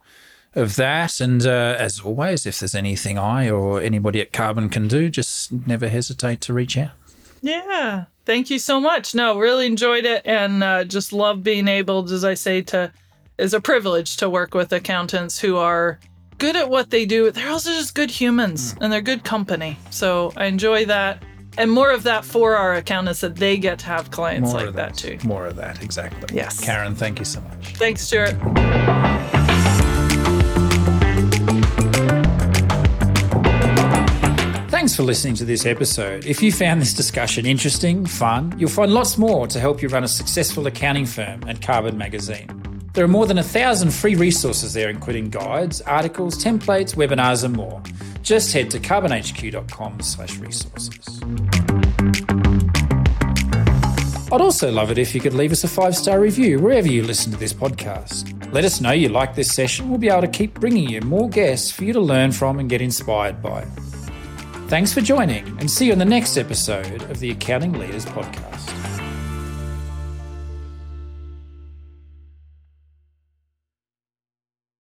[0.54, 1.20] of that.
[1.20, 5.50] And uh, as always, if there's anything I or anybody at Karbon can do, just
[5.66, 6.92] never hesitate to reach out.
[7.42, 8.06] Yeah.
[8.24, 9.14] Thank you so much.
[9.14, 12.92] No, really enjoyed it and uh, just love being able, as I say, to
[13.38, 15.98] is a privilege to work with accountants who are
[16.38, 17.30] good at what they do.
[17.30, 19.78] They're also just good humans and they're good company.
[19.90, 21.22] So I enjoy that.
[21.56, 24.74] And more of that for our accountants that they get to have clients More like
[24.74, 25.18] that too.
[25.24, 26.36] More of that, exactly.
[26.36, 26.62] Yes.
[26.62, 27.74] Karen, thank you so much.
[27.76, 28.36] Thanks, Stuart.
[34.88, 36.24] Thanks for listening to this episode.
[36.24, 40.02] If you found this discussion interesting, fun, you'll find lots more to help you run
[40.02, 42.48] a successful accounting firm at Karbon Magazine.
[42.94, 47.54] There are more than a thousand free resources there, including guides, articles, templates, webinars, and
[47.54, 47.82] more.
[48.22, 51.20] Just head to karbonhq.com slash resources.
[54.32, 57.02] I'd also love it if you could leave us a five star review wherever you
[57.02, 58.52] listen to this podcast.
[58.54, 59.90] Let us know you like this session.
[59.90, 62.70] We'll be able to keep bringing you more guests for you to learn from and
[62.70, 63.66] get inspired by.
[64.68, 68.97] Thanks for joining, and see you on the next episode of the Accounting Leaders Podcast.